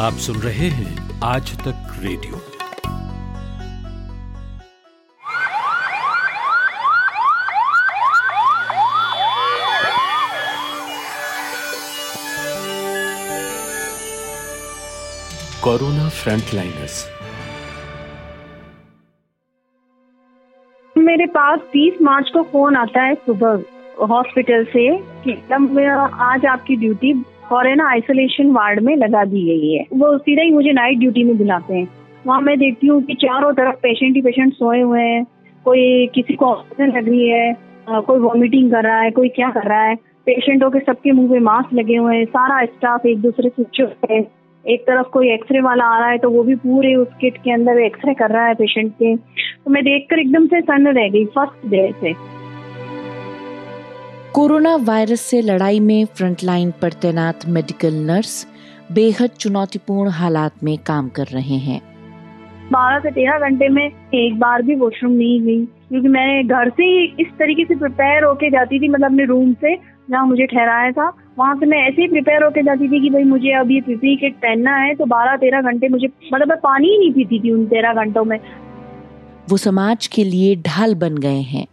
आप 0.00 0.12
सुन 0.12 0.36
रहे 0.36 0.68
हैं 0.68 1.20
आज 1.24 1.58
तक 1.58 1.96
रेडियो। 2.00 2.32
Corona 15.64 16.08
frontliners. 16.08 17.06
मेरे 20.98 21.26
पास 21.26 21.60
30 21.60 22.02
मार्च 22.02 22.30
को 22.30 22.42
फ़ोन 22.42 22.76
आता 22.76 23.02
है 23.02 23.14
सुबह 23.14 23.62
हॉस्पिटल 24.06 24.64
से 24.64 24.98
कि 24.98 25.32
तब 25.50 25.78
आज 26.20 26.46
आपकी 26.46 26.76
ड्यूटी 26.76 27.24
फॉरन 27.50 27.80
आइसोलेशन 27.80 28.50
वार्ड 28.52 28.80
में 28.80 28.94
लगा 28.96 29.24
दी 29.24 29.44
गई 29.44 29.72
है। 29.72 29.84
वो 29.92 30.16
सीधा 30.18 30.42
ही 30.42 30.50
मुझे 30.50 30.72
नाइट 30.72 30.98
ड्यूटी 30.98 31.24
में 31.24 31.36
बुलाते 31.38 31.74
हैं। 31.74 31.88
वहाँ 32.26 32.40
मैं 32.40 32.58
देखती 32.58 32.86
हूँ 32.86 33.02
कि 33.02 33.14
चारों 33.14 33.52
तरफ़ 33.52 33.76
पेशेंट 33.76 34.14
ही 34.16 34.22
पेशेंट 34.22 34.52
सोए 34.52 34.80
हुए 34.80 35.02
हैं। 35.02 35.24
कोई 35.64 36.06
किसी 36.14 36.34
को 36.34 36.46
ऑक्सीजन 36.46 36.96
लग 36.98 37.08
रही 37.08 37.28
है 37.28 37.52
कोई 38.06 38.18
वॉमिटिंग 38.18 38.70
कर 38.70 38.84
रहा 38.84 39.00
है, 39.00 39.10
कोई 39.10 39.28
क्या 39.28 39.50
कर 39.50 39.68
रहा 39.68 39.82
है। 39.82 39.94
पेशेंटों 40.26 40.70
के 40.70 40.80
सबके 40.80 41.12
मुँह 41.12 41.30
पे 41.30 41.38
मास्क 41.40 41.74
लगे 41.74 41.96
हुए 41.96 42.16
हैं। 42.16 42.24
सारा 42.26 42.64
स्टाफ 42.66 43.06
एक 43.06 43.20
दूसरे 43.20 43.48
से 43.48 43.64
चुप 43.74 44.10
है। 44.10 44.20
एक 44.64 44.80
तरफ़ 44.80 45.06
कोई 45.08 45.30
एक्सरे 45.32 45.60
वाला 45.60 45.84
आ 45.84 45.98
रहा 45.98 46.08
है 46.08 46.18
तो 46.18 46.30
वो 46.30 46.42
भी 46.42 46.54
पूरे 46.56 46.94
उस 46.94 47.08
किट 47.20 47.36
के 47.36 47.52
अंदर 47.52 47.78
एक्सरे 47.80 48.14
कर 48.14 48.30
रहा 48.30 48.46
है 48.46 48.54
पेशेंट 48.54 48.92
के। 48.92 49.14
तो 49.16 49.70
मैं 49.70 49.82
देखकर 49.84 50.18
एकदम 50.18 50.46
से 50.46 50.60
सन्न 50.60 50.88
रह 50.88 51.08
गई, 51.08 51.24
फ़र्स्ट 51.26 51.66
डे 51.70 51.90
से। 52.00 52.12
कोरोना 54.34 54.74
वायरस 54.76 55.20
से 55.20 55.40
लड़ाई 55.42 55.78
में 55.80 56.04
फ्रंटलाइन 56.06 56.70
पर 56.82 56.92
तैनात 56.92 57.46
मेडिकल 57.48 57.94
नर्स 58.06 58.34
बेहद 58.92 59.30
चुनौतीपूर्ण 59.30 60.10
हालात 60.10 60.62
में 60.64 60.76
काम 60.78 61.08
कर 61.08 61.26
रहे 61.26 61.56
हैं। 61.58 61.80
बारह 62.72 62.98
से 62.98 63.10
तेरह 63.10 63.38
घंटे 63.38 63.68
में 63.68 63.84
एक 64.14 64.38
बार 64.38 64.62
भी 64.62 64.74
वॉशरूम 64.74 65.12
नहीं 65.12 65.40
गई 65.40 65.64
क्योंकि 65.64 66.08
मैं 66.08 66.46
घर 66.48 66.68
से 66.68 66.84
ही 66.84 67.04
इस 67.20 67.32
तरीके 67.38 67.64
से 67.64 67.74
प्रिपेयर 67.74 68.24
होके 68.24 68.50
जाती 68.50 68.80
थी 68.80 68.88
मतलब 68.88 69.06
अपने 69.06 69.24
रूम 69.24 69.52
से 69.54 69.74
जहाँ 70.10 70.24
मुझे 70.26 70.46
ठहराया 70.46 70.90
था 70.90 71.08
वहाँ 71.38 71.56
से 71.56 71.66
मैं 71.66 71.78
ऐसे 71.88 72.02
ही 72.02 72.08
प्रिपेयर 72.08 72.44
होके 72.44 72.62
जाती 72.62 72.88
थी 72.88 73.00
कि 73.00 73.10
भाई 73.10 73.24
मुझे 73.24 73.52
अब 73.52 73.70
ये 73.70 73.80
पीपी 73.80 74.16
किट 74.16 74.36
पहनना 74.36 74.76
है 74.76 74.94
तो 74.94 75.06
बारह 75.06 75.36
तेरह 75.36 75.70
घंटे 75.70 75.88
मुझे 75.88 76.08
मतलब 76.34 76.48
मैं 76.48 76.58
पानी 76.60 76.88
ही 76.88 76.98
नहीं 76.98 77.12
पीती 77.12 77.40
थी 77.40 77.52
उन 77.52 77.66
तेरह 77.66 78.04
घंटों 78.04 78.24
में। 78.24 78.38
वो 79.50 79.56
समाज 79.56 80.06
के 80.06 80.24
लिए 80.24 80.56
ढाल 80.66 80.94
बन 80.94 81.16
गए 81.18 81.40
हैं। 81.52 81.66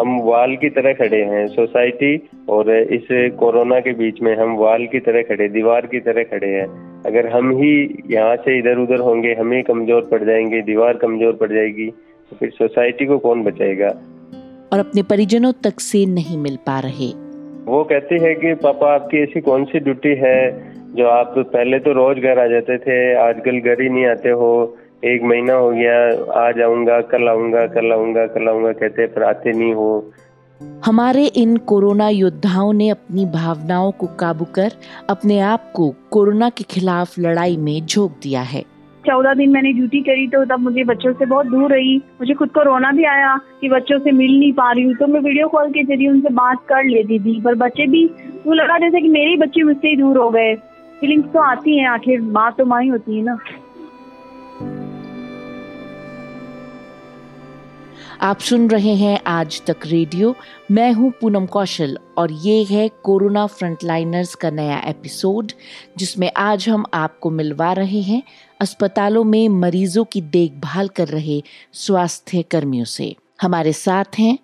हम 0.00 0.20
वाल 0.24 0.54
की 0.56 0.68
तरह 0.70 0.92
खड़े 0.92 1.22
हैं। 1.24 1.46
सोसाइटी 1.46 2.16
और 2.48 2.70
इस 2.70 3.08
कोरोना 3.38 3.80
के 3.80 3.92
बीच 3.94 4.20
में 4.22 4.34
हम 4.36 4.56
वाल 4.56 4.86
की 4.86 5.00
तरह 5.00 5.22
खड़े 5.22 5.48
दीवार 5.48 5.86
की 5.86 6.00
तरह 6.00 6.22
खड़े 6.30 6.48
हैं। 6.48 6.66
अगर 7.06 7.28
हम 7.28 7.50
ही 7.56 7.72
यहाँ 8.10 8.36
से 8.36 8.58
इधर 8.58 8.78
उधर 8.78 9.00
होंगे 9.00 9.34
हम 9.34 9.52
ही 9.52 9.62
कमज़ोर 9.62 10.08
पड़ 10.10 10.22
जाएँगे 10.24 10.62
दीवार 10.62 10.96
कमज़ोर 10.96 11.32
पड़ 11.32 11.52
जाएगी 11.52 11.90
तो 12.32 12.36
फिर 12.36 12.50
सोसाइटी 12.50 13.06
को 13.06 13.18
कौन 13.18 13.42
बचाएगा? 13.44 13.88
और 14.72 14.78
अपने 14.78 15.02
परिजनों 15.02 15.52
तक 15.64 15.80
से 15.80 16.04
नहीं 16.06 16.38
मिल 16.38 16.56
पा 16.66 16.78
रहे। 16.80 17.12
वो 17.64 17.82
कहती 17.84 18.18
है 18.18 18.34
कि 18.34 18.54
पापा 18.62 18.94
आपकी 18.94 19.22
ऐसी 19.22 19.40
कौन 19.40 19.64
सी 19.64 19.80
ड्यूटी 19.80 20.14
है 20.18 20.38
जो 20.94 21.08
आप 21.08 21.34
पहले 21.38 21.78
तो 21.78 21.92
रोज 21.92 22.18
घर 22.18 22.38
आ 22.38 22.46
जाते 22.46 22.78
थे 22.78 22.98
आजकल 23.20 23.58
घर 23.60 23.82
ही 23.82 23.88
नहीं 23.88 24.06
आते 24.06 24.30
हो 24.40 24.52
एक 25.02 25.22
महीना 25.22 25.54
हो 25.54 25.70
गया 25.70 25.98
आ 26.38 26.50
जाऊँगा 26.52 27.00
कल 27.10 27.28
आऊँगा 27.28 27.66
कल 27.66 27.92
आऊँगा 27.92 28.26
कल 28.26 28.48
आऊँगा 28.48 28.72
कहते 28.72 29.06
पर 29.06 29.22
आते 29.22 29.52
नहीं 29.52 29.74
हो। 29.74 30.12
हमारे 30.84 31.24
इन 31.36 31.56
कोरोना 31.68 32.08
योद्धाओं 32.08 32.72
ने 32.72 32.88
अपनी 32.88 33.24
भावनाओं 33.26 33.90
को 33.92 34.06
काबू 34.20 34.44
कर 34.54 34.72
अपने 35.10 35.38
आप 35.42 35.70
को 35.74 35.88
कोरोना 36.10 36.48
के 36.50 36.64
खिलाफ 36.70 37.18
लड़ाई 37.18 37.56
में 37.56 37.86
झोंक 37.86 38.18
दिया 38.22 38.42
है। 38.42 38.62
चौदह 39.04 39.34
दिन 39.34 39.50
मैंने 39.50 39.72
ड्यूटी 39.72 40.00
करी 40.00 40.26
तो 40.28 40.44
तब 40.44 40.60
मुझे 40.60 40.84
बच्चों 40.84 41.12
से 41.12 41.26
बहुत 41.26 41.46
दूर 41.46 41.72
रही। 41.72 41.96
मुझे 42.20 42.34
खुद 42.34 42.50
को 42.50 42.62
रोना 42.62 42.90
भी 42.92 43.04
आया 43.06 43.36
कि 43.60 43.68
बच्चों 43.68 43.98
से 43.98 44.12
मिल 44.12 44.38
नहीं 44.38 44.52
पा 44.52 44.70
रही 44.72 44.84
हूँ 44.84 44.94
तो 44.94 45.06
मैं 45.06 45.20
वीडियो 45.20 45.48
कॉल 45.48 45.70
के 45.70 45.84
ज़रिए 45.84 46.08
उनसे 46.08 46.34
बात 46.34 46.64
कर 46.68 46.84
लेती 46.86 47.18
थी। 47.18 47.40
पर 47.40 47.54
बच्चे 47.64 47.86
भी 47.86 48.04
वो 48.46 48.54
लगा 48.54 48.78
जैसे 48.78 49.00
कि 49.00 49.08
मेरे 49.08 49.30
ही 49.30 49.36
बच्चे 49.36 49.62
मुझसे 49.62 49.88
ही 49.88 49.96
दूर 49.96 50.18
हो 50.18 50.28
गए। 50.30 50.54
फीलिंग्स 51.00 51.32
तो 51.32 51.40
आती 51.40 51.78
हैं 51.78 51.88
आखिर 51.88 52.20
माँ 52.22 52.50
तो 52.58 52.64
माँ 52.64 52.82
ही 52.82 52.88
होती 52.88 53.16
है 53.16 53.24
ना। 53.24 53.38
आप 58.22 58.38
सुन 58.38 58.68
रहे 58.70 58.94
हैं 58.94 59.18
आज 59.26 59.60
तक 59.66 59.86
रेडियो। 59.86 60.34
मैं 60.70 60.92
हूँ 60.92 61.10
पूनम 61.20 61.44
कौशल 61.46 61.96
और 62.18 62.32
ये 62.32 62.62
है 62.64 62.88
कोरोना 63.02 63.46
फ्रंटलाइनर्स 63.46 64.34
का 64.34 64.50
नया 64.50 64.78
एपिसोड 64.86 65.52
जिसमें 65.98 66.30
आज 66.36 66.68
हम 66.68 66.84
आपको 66.94 67.30
मिलवा 67.30 67.72
रहे 67.72 68.00
हैं 68.00 68.22
अस्पतालों 68.60 69.22
में 69.24 69.48
मरीजों 69.48 70.04
की 70.04 70.20
देखभाल 70.20 70.88
कर 70.88 71.08
रहे 71.08 71.40
स्वास्थ्य 71.72 72.42
कर्मियों 72.42 72.84
से। 72.84 73.14
हमारे 73.42 73.72
साथ 73.72 74.18
हैं। 74.18 74.38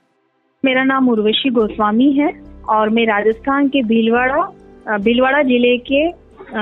मेरा 0.65 0.85
नाम 0.85 1.09
उर्वशी 1.09 1.51
गोस्वामी 1.51 2.11
है 2.13 2.33
और 2.69 2.91
मैं 2.91 3.07
राजस्थान 3.07 3.69
के 3.69 3.83
भीलवाड़ा 3.83 4.99
भीलवाड़ा 4.99 5.43
ज़िले 5.43 5.77
के 5.91 6.07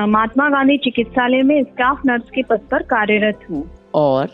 महात्मा 0.06 0.48
गांधी 0.48 0.76
चिकित्सालय 0.78 1.42
में 1.42 1.62
स्टाफ 1.62 2.02
नर्स 2.06 2.30
के 2.34 2.42
पद 2.42 2.68
पर 2.70 2.82
कार्यरत 2.90 3.46
हूँ। 3.50 3.64
और 3.94 4.28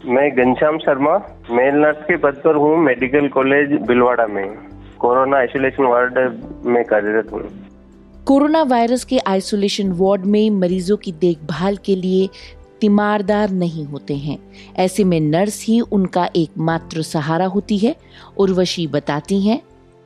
मैं 0.00 0.30
घनश्याम 0.32 0.76
शर्मा 0.78 1.16
मेल 1.50 1.74
नर्स 1.76 1.96
के 2.04 2.16
पद 2.16 2.40
पर 2.44 2.56
हूँ 2.56 2.76
मेडिकल 2.78 3.26
कॉलेज 3.28 3.72
बिलवाड़ा 3.88 4.26
में। 4.26 4.46
कोरोना 4.98 5.36
आइसोलेशन 5.36 5.84
वार्ड 5.84 6.18
में 6.66 6.84
कार्यरत 6.84 7.32
हूँ। 7.32 7.42
कोरोना 8.26 8.62
वायरस 8.62 9.04
के 9.04 9.18
आइसोलेशन 9.26 9.92
वार्ड 9.92 10.24
में 10.26 10.50
मरीजों 10.52 10.96
की 10.96 11.12
देखभाल 11.20 11.76
के 11.76 11.96
लिए 11.96 12.28
तीमारदार 12.80 13.50
नहीं 13.50 13.84
होते 13.86 14.16
हैं। 14.16 14.38
ऐसे 14.78 15.04
में 15.04 15.20
नर्स 15.20 15.64
ही 15.68 15.80
उनका 15.92 16.28
एकमात्र 16.36 17.02
सहारा 17.02 17.46
होती 17.46 17.78
है 17.78 17.94
उर्वशी 18.38 18.86
बताती 18.86 19.46
हैं। 19.48 19.60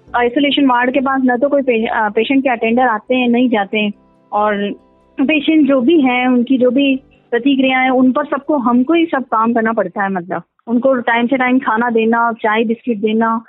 आइसोलेशन 0.09 0.66
वार्ड 0.66 0.94
के 0.94 1.00
पास 1.00 1.22
न 1.25 1.37
तो 1.38 1.49
कोई 1.49 1.62
पेशेंट 1.62 2.43
के 2.43 2.50
अटेंडर 2.50 2.88
आते 2.88 3.15
हैं 3.15 3.28
नहीं 3.28 3.49
जाते 3.50 3.78
हैं। 3.78 3.93
और 4.32 4.71
पेशेंट 5.19 5.66
जो 5.69 5.81
भी 5.81 6.00
हैं 6.03 6.26
उनकी 6.28 6.59
जो 6.59 6.71
भी 6.71 6.94
प्रतिक्रियाएँ, 7.34 7.90
उन 7.90 8.10
पर 8.12 8.26
सबको 8.26 8.56
हमको 8.60 8.94
ही 8.94 9.04
सब 9.06 9.24
काम 9.28 9.52
करना 9.54 9.72
पड़ता 9.72 10.02
है 10.02 10.10
मतलब। 10.12 10.42
उनको 10.68 10.94
टाइम 11.02 11.26
से 11.26 11.36
टाइम 11.36 11.58
खाना 11.60 11.90
देना, 11.90 12.30
चाय, 12.40 12.64
बिस्किट 12.64 12.98
देना, 13.00 13.40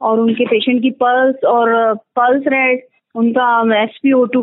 और 0.00 0.20
उनके 0.20 0.44
पेशेंट 0.46 0.82
की 0.82 0.90
पल्स 1.02 1.44
और 1.46 1.94
पल्स 2.16 2.46
रेट 2.48 2.86
उनका 3.14 3.46
एस 3.76 3.98
पी 4.02 4.12
ओ 4.12 4.24
टू 4.32 4.42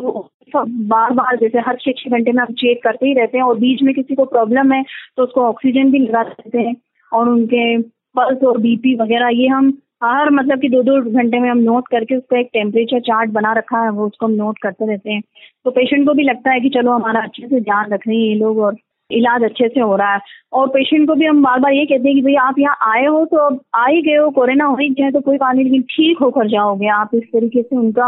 सब 0.54 0.66
बार 0.88 1.12
बार 1.14 1.38
जैसे 1.38 1.60
हर 1.60 1.78
छः 1.82 1.92
छः 1.98 2.12
घंटे 2.12 2.32
में 2.32 2.42
हम 2.42 2.54
चेक 2.54 2.82
करते 2.84 3.08
ही 3.08 3.14
रहते 3.14 3.38
हैं, 3.38 3.46
और 3.46 3.58
बीच 3.60 3.82
में 3.84 3.94
किसी 3.96 4.16
को 4.16 4.26
प्रॉब्लम 4.26 4.72
है 4.74 4.84
तो 5.18 5.24
उसको 5.24 5.42
ऑक्सीजन 5.44 5.92
भी 5.92 6.00
लगा 6.00 6.24
देते 6.24 6.60
हैं, 6.60 6.76
और 7.12 7.30
उनके 7.30 7.78
पल्स 8.16 8.44
और 8.44 8.58
बीपी 8.60 8.96
वगैरह, 8.96 9.30
ये 9.34 9.48
हम 9.48 9.72
हर 10.02 10.30
मतलब 10.32 10.60
कि 10.60 10.70
दो 10.70 10.82
दो 10.84 11.00
घंटे 11.12 11.40
में 11.40 11.50
हम 11.50 11.58
नोट 11.60 11.88
करके 11.88 12.16
उसका 12.16 12.40
एक 12.40 12.50
टेम्परेचर 12.54 13.00
चार्ट 13.02 13.30
बना 13.32 13.54
रखा 13.54 13.84
है, 13.84 13.90
वो 13.90 14.06
उसको 14.08 14.26
हम 14.26 14.32
नोट 14.34 14.58
करते 14.64 14.86
रहते 14.86 15.12
हैं। 15.12 15.22
तो 15.66 15.72
पेशेंट 15.72 16.06
को 16.08 16.14
भी 16.14 16.24
लगता 16.24 16.52
है 16.52 16.60
कि 16.60 16.70
चलो 16.70 16.92
हमारा 16.92 17.22
अच्छे 17.22 17.48
से 17.48 17.62
ध्यान 17.62 17.92
रख 17.94 18.08
रहे 18.08 18.18
हैं 18.18 18.26
ये 18.26 18.36
लोग 18.36 18.60
और 18.60 18.78
इलाज 19.10 19.44
अच्छे 19.44 19.68
से 19.68 19.80
हो 19.80 19.96
रहा 19.96 20.14
है। 20.14 20.20
और 20.54 20.68
पेशेंट 20.68 21.08
को 21.08 21.16
भी 21.16 21.26
हम 21.26 21.42
बार 21.44 21.60
बार 21.60 21.74
ये 21.74 21.86
कहते 21.86 22.08
हैं 22.08 22.16
कि 22.16 22.22
भाई 22.22 22.36
आप 22.44 22.60
यहाँ 22.60 22.78
आए 22.88 23.06
हो 23.06 23.24
तो 23.26 23.38
अब 23.38 23.60
आ 23.76 23.86
ही 23.88 24.02
गए 24.02 24.16
हो, 24.16 24.30
कोरोना 24.30 24.66
हो 24.66 24.76
ही 24.76 24.90
गया 24.92 25.12
तो 25.12 25.22
कोई 25.22 25.38
बात 25.38 25.56
नहीं, 25.56 25.66
लेकिन 25.66 25.82
ठीक 25.90 26.20
होकर 26.22 26.48
जाओगे 26.48 26.88
आप। 26.92 27.16
इस 27.16 27.24
तरीके 27.34 27.62
से 27.62 27.76
उनका 27.76 28.08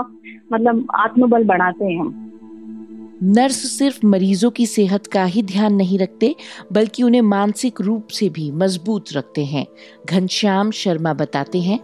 मतलब 0.54 0.88
आत्मबल 0.96 1.44
बढ़ाते 1.46 1.86
हैं 1.86 2.00
हम। 2.00 2.27
नर्स 3.24 3.80
सिर्फ़ 3.80 4.06
मरीजों 4.06 4.52
की 4.52 4.66
सेहत 4.66 5.06
का 5.06 5.24
ही 5.24 5.44
ध्यान 5.44 5.74
नहीं 5.74 6.00
रखते, 6.00 6.36
बल्कि 6.74 7.04
उन्हें 7.04 7.22
मानसिक 7.22 7.74
रूप 7.82 8.08
से 8.08 8.30
भी 8.30 8.52
मज़बूत 8.52 9.06
रखते 9.18 9.46
हैं। 9.46 9.68
घनश्याम 10.10 10.72
शर्मा 10.72 11.14
बताते 11.14 11.58
हैं। 11.58 11.80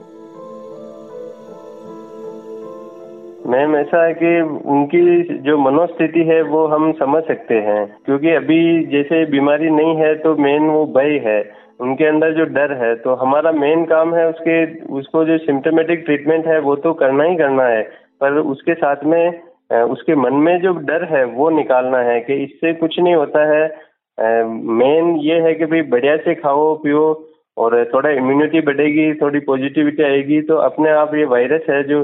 मैम, 3.48 3.76
ऐसा 3.76 4.06
है 4.06 4.14
कि 4.14 4.42
उनकी 4.70 5.24
जो 5.40 5.58
मनोस्थिति 5.58 6.20
है, 6.20 6.42
वो 6.42 6.68
हम 6.68 6.92
समझ 6.92 7.24
सकते 7.24 7.56
हैं। 7.56 7.98
क्योंकि 8.06 8.30
अभी 8.30 8.86
जैसे 8.86 9.26
बीमारी 9.26 9.70
नहीं 9.70 9.96
है 9.96 10.16
तो 10.16 10.36
मेन 10.36 10.64
वो 10.64 10.86
भय 10.86 11.24
है। 11.26 11.52
उनके 11.80 12.06
अंदर 12.06 12.34
जो 12.34 12.44
डर 12.44 12.88
है 12.88 12.96
तो 12.96 13.16
हमारा 13.16 13.52
मेन 13.52 13.86
काम 13.86 14.16
है 14.16 14.30
उसके, 14.30 14.82
उसको 14.86 15.26
जो 15.26 15.38
सिम्टोमेटिक 15.38 16.00
ट्रीटमेंट 16.00 16.48
है, 16.48 16.60
वो 16.60 16.76
तो 16.76 16.94
करना 16.94 17.24
ही 17.24 17.36
करना 17.36 17.64
है। 17.64 17.84
पर 18.22 18.34
उसके 18.34 18.74
साथ 18.74 18.96
में 19.06 19.53
उसके 19.70 20.16
मन 20.16 20.34
में 20.46 20.60
जो 20.62 20.74
डर 20.88 21.04
है, 21.06 21.24
वो 21.26 21.50
निकालना 21.52 21.98
है 22.02 22.20
कि 22.22 22.34
इससे 22.44 22.74
कुछ 22.76 23.00
नहीं 23.00 23.16
होता 23.16 23.46
है। 23.52 23.66
मेन 24.48 25.16
ये 25.22 25.40
है 25.42 25.54
कि 25.56 25.66
भाई 25.66 25.82
बढ़िया 25.92 26.16
से 26.18 26.36
खाओ, 26.36 26.74
पियो 26.78 27.06
और 27.58 27.84
थोड़ा 27.94 28.10
इम्यूनिटी 28.12 28.62
बढ़ेगी, 28.64 29.14
थोड़ी 29.14 29.40
पॉजिटिविटी 29.42 30.04
आएगी। 30.04 30.42
तो 30.42 30.56
अपने 30.64 30.90
आप 30.92 31.16
ये 31.16 31.26
वायरस 31.28 31.70
है 31.70 31.84
जो 31.84 32.04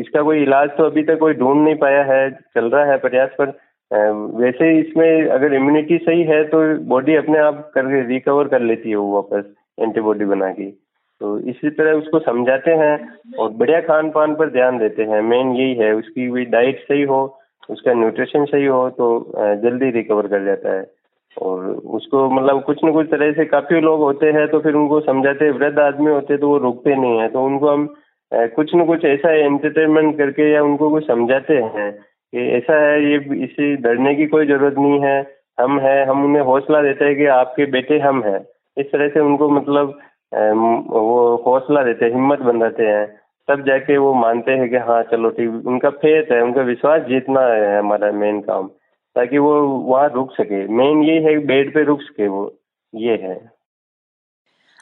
इसका 0.00 0.22
कोई 0.22 0.42
इलाज 0.42 0.68
तो 0.76 0.84
अभी 0.84 1.02
तक 1.04 1.18
कोई 1.20 1.34
ढूंढ 1.34 1.64
नहीं 1.64 1.74
पाया 1.76 2.02
है, 2.04 2.30
चल 2.30 2.70
रहा 2.70 2.84
है 2.84 2.96
प्रयास, 2.98 3.30
पर 3.38 3.58
वैसे 4.36 4.70
इसमें 4.78 5.28
अगर 5.28 5.54
इम्यूनिटी 5.54 5.98
सही 5.98 6.22
है 6.24 6.42
तो 6.48 6.60
बॉडी 6.88 7.14
अपने 7.16 7.38
आप 7.38 7.70
कर 7.74 7.86
रिकवर 8.06 8.48
कर 8.48 8.60
लेती 8.62 8.90
है 8.90 8.96
वो 8.96 9.14
वापस 9.14 9.44
एंटीबॉडी 9.80 10.24
बना 10.24 10.50
के। 10.50 10.64
तो 11.22 11.38
इसी 11.50 11.70
तरह 11.70 11.92
उसको 11.94 12.18
समझाते 12.20 12.70
हैं 12.76 12.94
और 13.38 13.50
बढ़िया 13.58 13.80
खान 13.82 14.10
पान 14.10 14.34
पर 14.34 14.50
ध्यान 14.50 14.78
देते 14.78 15.02
हैं। 15.04 15.20
मेन 15.24 15.52
यही 15.52 15.74
है, 15.76 15.92
उसकी 15.94 16.28
भी 16.30 16.44
डाइट 16.54 16.78
सही 16.80 17.02
हो, 17.02 17.20
उसका 17.68 17.92
न्यूट्रिशन 17.94 18.44
सही 18.44 18.66
हो 18.66 18.88
तो 18.90 19.06
जल्दी 19.62 19.90
रिकवर 19.90 20.26
कर 20.28 20.44
जाता 20.44 20.72
है। 20.72 20.84
और 21.36 21.64
उसको 21.98 22.28
मतलब 22.30 22.62
कुछ 22.64 22.80
न 22.84 22.92
कुछ 22.92 23.06
तरह 23.10 23.32
से 23.32 23.44
काफ़ी 23.46 23.80
लोग 23.80 24.00
होते 24.00 24.30
हैं 24.32 24.46
तो 24.48 24.60
फिर 24.60 24.74
उनको 24.74 25.00
समझाते 25.02 25.50
वृद्ध 25.52 25.78
आदमी 25.80 26.10
होते 26.10 26.36
तो 26.36 26.48
वो 26.48 26.58
रुकते 26.58 26.96
नहीं 26.96 27.18
है। 27.20 27.28
तो 27.28 27.44
उनको 27.46 27.68
हम 27.68 27.88
कुछ 28.56 28.74
न 28.74 28.84
कुछ 28.86 29.04
ऐसा 29.06 29.32
एंटरटेनमेंट 29.36 30.16
करके 30.18 30.52
या 30.52 30.62
उनको 30.64 30.90
कुछ 30.90 31.06
समझाते 31.06 31.54
हैं 31.54 31.90
कि 31.92 32.48
ऐसा 32.52 32.80
है, 32.80 33.02
ये 33.04 33.44
इसे 33.44 33.74
डरने 33.82 34.14
की 34.14 34.26
कोई 34.26 34.46
ज़रूरत 34.46 34.78
नहीं 34.78 35.00
है। 35.00 35.18
हम 35.60 35.78
है, 35.80 36.04
हम 36.06 36.24
उन्हें 36.24 36.42
हौसला 36.44 36.82
देते 36.82 37.04
हैं 37.04 37.16
कि 37.16 37.26
आपके 37.32 37.66
बेटे 37.72 37.98
हम 38.00 38.22
हैं। 38.24 38.38
इस 38.76 38.86
तरह 38.92 39.08
से 39.08 39.20
उनको 39.20 39.48
मतलब 39.50 39.98
वो 40.32 41.42
हौसला 41.46 41.82
देते 41.84 42.04
हैं, 42.04 42.12
हिम्मत 42.12 42.38
बनाते 42.38 42.82
हैं। 42.82 43.06
तब 43.48 43.64
जाके 43.66 43.96
वो 43.98 44.12
मानते 44.14 44.52
हैं 44.52 44.68
कि 44.70 44.76
हाँ 44.76 45.02
चलो 45.02 45.30
ठीक, 45.30 45.66
उनका 45.66 45.90
फेथ 45.90 46.30
है, 46.32 46.42
उनका 46.42 46.62
विश्वास 46.62 47.00
जीतना 47.02 47.40
है 47.40 47.78
हमारा 47.78 48.12
मेन 48.12 48.40
काम, 48.40 48.68
ताकि 49.16 49.38
वो 49.38 49.60
वहाँ 49.62 50.08
रुक 50.14 50.32
सके। 50.32 50.66
मेन 50.68 51.02
ये 51.04 51.18
है 51.20 51.38
बेड 51.38 51.74
पे 51.74 51.84
रुक 51.84 52.02
सके 52.02 52.28
वो, 52.28 52.54
ये 52.94 53.16
है। 53.22 53.52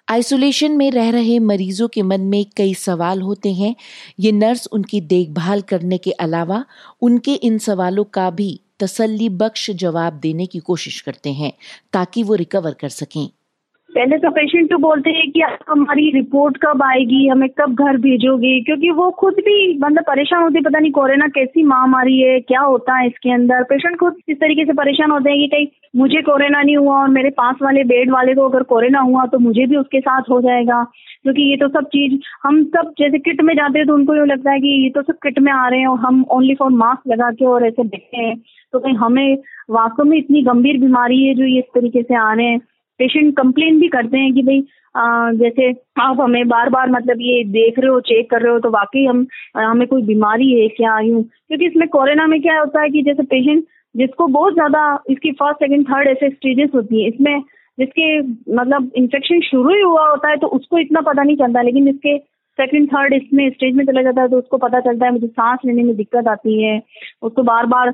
आइसोलेशन 0.08 0.73
में 0.73 0.91
रह 0.91 1.11
रहे 1.11 1.38
मरीजों 1.38 1.88
के 1.88 2.02
मन 2.02 2.20
में 2.20 2.44
कई 2.56 2.75
सवाल 2.75 3.20
होते 3.20 3.52
हैं। 3.52 3.75
ये 4.20 4.32
नर्स 4.32 4.69
उनकी 4.73 5.00
देखभाल 5.00 5.61
करने 5.61 5.99
के 5.99 6.11
अलावा, 6.11 6.64
उनके 7.02 7.35
इन 7.35 7.58
सवालों 7.58 8.05
का 8.05 8.31
भी 8.31 8.61
तसल्ली 8.81 9.29
बख्श 9.29 9.70
जवाब 9.70 10.12
देने 10.12 10.47
की 10.47 10.58
कोशिश 10.58 11.00
करते 11.00 11.32
हैं, 11.32 11.52
ताकि 11.93 12.23
वो 12.23 12.35
रिकवर 12.35 12.75
कर 12.81 12.88
सकें। 12.88 13.29
पहले 13.94 14.16
तो 14.19 14.31
पेशेंट 14.31 14.69
तो 14.70 14.76
बोलते 14.78 15.10
हैं 15.10 15.31
कि 15.31 15.40
आप 15.40 15.58
हमारी 15.69 16.10
रिपोर्ट 16.10 16.56
कब 16.62 16.82
आएगी, 16.82 17.26
हमें 17.28 17.48
कब 17.58 17.75
घर 17.76 17.96
भेजोगे? 18.00 18.60
क्योंकि 18.60 18.90
वो 18.90 19.10
खुद 19.20 19.34
भी 19.38 19.56
मतलब 19.78 20.04
परेशान 20.04 20.42
होते 20.42 20.60
पता 20.60 20.78
नहीं 20.78 20.90
कोरोना 20.92 21.26
कैसी 21.28 21.62
महामारी 21.62 22.19
है, 22.19 22.38
क्या 22.40 22.60
होता 22.60 22.98
है 22.98 23.06
इसके 23.06 23.32
अंदर। 23.32 23.62
पेशेंट 23.62 23.96
खुद 23.96 24.16
इस 24.28 24.37
तरीके 24.37 24.64
से 24.64 24.72
परेशान 24.72 25.10
होते 25.10 25.31
हैं 25.31 25.38
कि 25.40 25.46
कहीं 25.48 25.66
मुझे 25.96 26.22
कोरोना 26.22 26.62
नहीं 26.62 26.76
हुआ 26.76 27.00
और 27.00 27.08
मेरे 27.10 27.31
पास 27.31 27.56
वाले 27.62 27.84
बेड 27.84 28.10
वाले 28.12 28.34
को 28.34 28.48
अगर 28.48 28.62
कोरोना 28.72 29.00
हुआ 29.00 29.26
तो 29.26 29.38
मुझे 29.38 29.66
भी 29.66 29.76
उसके 29.76 30.00
साथ 30.00 30.31
हो 30.31 30.40
जाएगा। 30.40 30.82
क्योंकि 31.22 31.50
ये 31.50 31.56
तो 31.56 31.69
सब 31.70 31.88
चीज़, 31.88 32.19
हम 32.42 32.62
सब 32.66 32.92
जैसे 32.98 33.19
किट 33.19 33.42
में 33.42 33.54
जाते 33.54 33.78
हैं 33.78 33.88
तो 33.88 33.94
उनको 33.94 34.14
ये 34.14 34.25
लगता 34.26 34.52
है 34.52 34.60
कि 34.60 34.82
ये 34.82 34.90
तो 34.90 35.02
सब 35.02 35.19
किट 35.22 35.38
में 35.38 35.52
आ 35.52 35.69
रहे 35.69 35.81
हैं 35.81 35.87
और 35.88 35.98
हम 35.98 36.25
ओनली 36.31 36.54
फॉर 36.54 36.70
मास्क 36.72 37.08
लगा 37.08 37.31
के 37.31 37.44
और 37.46 37.66
ऐसे 37.66 37.84
देखते 37.84 38.16
हैं। 38.16 38.37
तो 38.72 38.78
कहीं 38.78 38.96
हमें 38.96 39.37
वास्तव 39.70 40.04
में 40.04 40.19
इतनी 40.19 40.42
गंभीर 40.42 40.81
बीमारी 40.81 41.22
है 41.26 41.34
जो 41.34 41.44
ये 41.44 41.58
इस 41.58 41.75
तरीके 41.75 42.02
से 42.02 42.14
आ 42.14 42.32
रहे 42.32 42.46
हैं। 42.46 42.60
पेशेंट 43.00 43.35
कंप्लेन 43.37 43.79
भी 43.81 43.88
करते 43.88 44.19
हैं 44.19 44.32
कि 44.35 44.43
भाई 44.43 44.62
जैसे 45.38 45.70
आप 46.00 46.20
हमें 46.20 46.47
बार 46.49 46.69
बार 46.70 46.91
मतलब 46.91 47.20
ये 47.23 47.43
देख 47.50 47.79
रहे 47.79 47.91
हो 47.91 48.00
चेक 48.06 48.31
कर 48.31 48.43
रहे 48.43 48.52
हो 48.52 48.58
तो 48.61 48.70
वाकई 48.70 49.05
हम 49.06 49.26
हमें 49.56 49.87
कोई 49.88 50.02
बीमारी 50.05 50.50
है 50.52 50.67
क्या 50.70 50.99
यूँ? 51.00 51.23
क्योंकि 51.23 51.67
इसमें 51.67 51.88
कोरोना 51.88 52.26
में 52.26 52.41
क्या 52.43 52.58
होता 52.61 52.82
है 52.82 52.88
कि 52.91 53.02
जैसे 53.02 53.23
पेशेंट 53.25 53.64
जिसको 53.94 54.26
बहुत 54.29 54.55
ज़्यादा 54.55 54.82
इसकी 55.11 55.31
फ़र्स्ट 55.32 55.64
सेकंड 55.64 55.87
थर्ड 55.87 56.08
ऐसे 56.08 56.29
स्टेजेस 56.31 56.70
होती 56.75 57.02
है, 57.02 57.08
इसमें 57.08 57.41
जिसके 57.79 58.19
मतलब 58.55 58.91
इन्फेक्शन 58.97 59.41
शुरू 59.41 59.75
ही 59.75 59.81
हुआ 59.81 60.08
होता 60.08 60.29
है 60.31 60.37
तो 60.37 60.47
उसको 60.58 60.79
इतना 60.79 61.00
पता 61.02 61.23
नहीं 61.23 61.37
चलता, 61.37 61.62
लेकिन 61.62 61.88
इसके 61.88 62.17
सेकंड 62.58 62.88
थर्ड 62.88 63.12
इसमें 63.14 63.49
स्टेज 63.50 63.75
में 63.75 63.85
चला 63.87 64.02
जाता 64.02 64.23
है 64.23 64.29
तो 64.29 64.38
उसको 64.38 64.56
पता 64.58 64.81
चलता 64.81 65.06
है, 65.06 65.12
मुझे 65.12 65.26
सांस 65.26 65.58
लेने 65.67 65.82
में 65.82 65.94
दिक्कत 65.97 66.29
आती 66.29 66.62
है। 66.62 66.81
उसको 67.23 67.43
बार 67.43 67.67
बार 67.67 67.93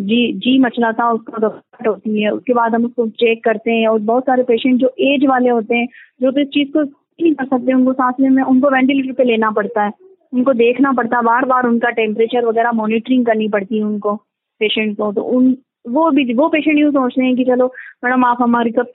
जी 0.00 0.32
जी 0.38 0.58
मचलाता 0.58 1.10
उसको 1.12 1.32
घबराहट 1.32 1.86
होती 1.88 2.22
है। 2.22 2.30
उसके 2.30 2.54
बाद 2.54 2.74
हम 2.74 2.84
उसको 2.84 3.08
चेक 3.08 3.42
करते 3.44 3.70
हैं 3.70 3.88
और 3.88 3.98
बहुत 4.02 4.24
सारे 4.24 4.42
पेशेंट 4.42 4.80
जो 4.80 4.92
एज 5.02 5.26
वाले 5.28 5.50
होते 5.50 5.76
हैं, 5.76 5.86
जो 6.22 6.30
तो 6.30 6.40
इस 6.40 6.48
चीज़ 6.48 6.70
को 6.72 6.82
नहीं 6.82 7.34
कर 7.34 7.44
सकते, 7.46 7.72
उनको 7.72 7.92
सांस 7.92 8.14
लेने 8.20 8.34
में, 8.34 8.42
उनको 8.42 8.70
वेंटिलेटर 8.70 9.12
पे 9.12 9.24
लेना 9.24 9.50
पड़ता 9.50 9.82
है। 9.82 9.92
उनको 10.32 10.52
देखना 10.54 10.92
पड़ता 10.92 11.16
है 11.16 11.22
बार 11.22 11.44
बार 11.46 11.66
उनका 11.66 11.90
टेम्परेचर 11.96 12.44
वगैरह 12.46 12.72
मॉनिटरिंग 12.72 13.26
करनी 13.26 13.48
पड़ती 13.48 13.78
है 13.78 13.84
उनको 13.84 14.14
पेशेंट 14.60 14.96
को। 14.96 15.12
तो 15.12 15.22
उन, 15.22 15.56
वो 15.88 16.10
भी, 16.10 16.32
वो 16.34 16.48
पेशेंट 16.48 16.78
यूँ 16.78 16.90
सोचते 16.92 17.24
हैं 17.24 17.36
कि 17.36 17.44
चलो, 17.44 17.66
मैडम, 18.04 18.24
आप 18.24 18.38
हमारी 18.40 18.70
कब 18.70 18.92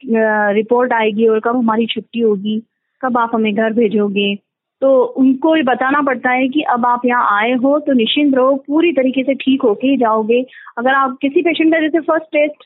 रिपोर्ट 0.55 0.93
आएगी 0.93 1.27
और 1.27 1.39
कब 1.39 1.55
हमारी 1.55 1.85
छुट्टी 1.87 2.19
होगी? 2.19 2.61
कब 3.01 3.17
आप 3.17 3.31
हमें 3.33 3.53
घर 3.53 3.73
भेजोगे? 3.73 4.33
तो 4.81 4.89
उनको 5.21 5.55
ये 5.55 5.63
बताना 5.63 6.01
पड़ता 6.01 6.31
है 6.31 6.47
कि 6.49 6.61
अब 6.73 6.85
आप 6.85 7.01
यहाँ 7.05 7.37
आए 7.37 7.53
हो 7.53 7.77
तो 7.79 7.93
निश्चिंत 7.93 8.35
रहो, 8.35 8.55
पूरी 8.57 8.91
तरीके 8.93 9.23
से 9.23 9.33
ठीक 9.35 9.61
होके 9.61 9.87
ही 9.87 9.97
जाओगे। 9.97 10.41
अगर 10.77 10.93
आप 10.93 11.17
किसी 11.21 11.41
पेशेंट 11.41 11.73
का 11.73 11.79
जैसे 11.79 11.99
फ़र्स्ट 12.01 12.25
टेस्ट 12.27 12.63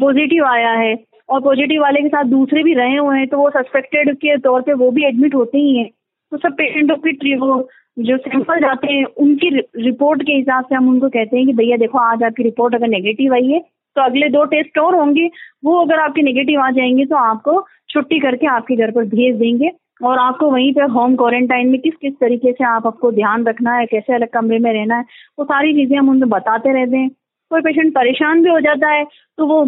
पॉजिटिव 0.00 0.44
आया 0.46 0.72
है 0.72 0.94
और 1.28 1.40
पॉजिटिव 1.42 1.80
वाले 1.82 2.02
के 2.02 2.08
साथ 2.08 2.24
दूसरे 2.26 2.62
भी 2.62 2.74
रहे 2.74 2.96
हुए 2.96 3.18
हैं 3.18 3.26
तो 3.28 3.38
वो 3.38 3.48
सस्पेक्टेड 3.50 4.14
के 4.16 4.36
तौर 4.38 4.62
पे 4.62 4.72
वो 4.74 4.90
भी 4.90 5.04
एडमिट 5.06 5.34
होते 5.34 5.58
ही 5.58 5.76
हैं। 5.76 5.88
तो 6.32 6.36
सब 6.38 6.52
पेशेंटों 6.56 6.96
की 6.96 7.34
वो 7.36 7.68
जो 7.98 8.16
सैंपल 8.18 8.60
जाते 8.60 8.92
हैं, 8.92 9.04
उनकी 9.04 9.48
रिपोर्ट 9.78 10.22
के 10.22 10.32
हिसाब 10.32 10.64
से 10.64 10.74
हम 10.74 10.88
उनको 10.88 11.08
कहते 11.08 11.36
हैं 11.36 11.46
कि 11.46 11.52
भैया 11.52 11.76
देखो, 11.76 11.98
आज 11.98 12.22
आपकी 12.22 12.42
रिपोर्ट 12.42 12.74
अगर 12.74 12.88
नेगेटिव 12.88 13.34
आई 13.34 13.46
है 13.46 13.58
तो 13.96 14.02
अगले 14.02 14.28
दो 14.30 14.44
टेस्ट 14.46 14.78
और 14.78 14.94
होंगे। 14.94 15.28
वो 15.64 15.80
अगर 15.80 16.00
आपके 16.00 16.22
नेगेटिव 16.22 16.60
आ 16.60 16.70
जाएँगे 16.70 17.04
तो 17.04 17.16
आपको 17.16 17.60
छुट्टी 17.90 18.18
करके 18.20 18.46
आपके 18.46 18.76
घर 18.76 18.90
पर 18.90 19.04
भेज 19.06 19.36
देंगे। 19.36 19.70
और 20.00 20.18
आपको 20.18 20.50
वहीं 20.50 20.72
पे 20.74 20.84
होम 20.92 21.14
क्वारंटाइन 21.16 21.68
में 21.68 21.80
किस 21.80 21.94
किस 22.00 22.12
तरीके 22.20 22.52
से 22.52 22.64
आप 22.66 22.86
आपको 22.86 23.10
ध्यान 23.12 23.44
रखना 23.46 23.74
है, 23.76 23.86
कैसे 23.86 24.14
अलग 24.14 24.28
कमरे 24.28 24.58
में 24.58 24.72
रहना 24.72 24.96
है, 24.96 25.04
वो 25.38 25.44
सारी 25.44 25.72
चीज़ें 25.74 25.96
हम 25.98 26.08
उनको 26.10 26.26
बताते 26.26 26.72
रहते 26.72 26.96
हैं। 26.96 27.08
कोई 27.50 27.60
पेशेंट 27.60 27.94
परेशान 27.94 28.42
भी 28.42 28.50
हो 28.50 28.60
जाता 28.60 28.90
है 28.92 29.04
तो 29.04 29.46
वो 29.46 29.64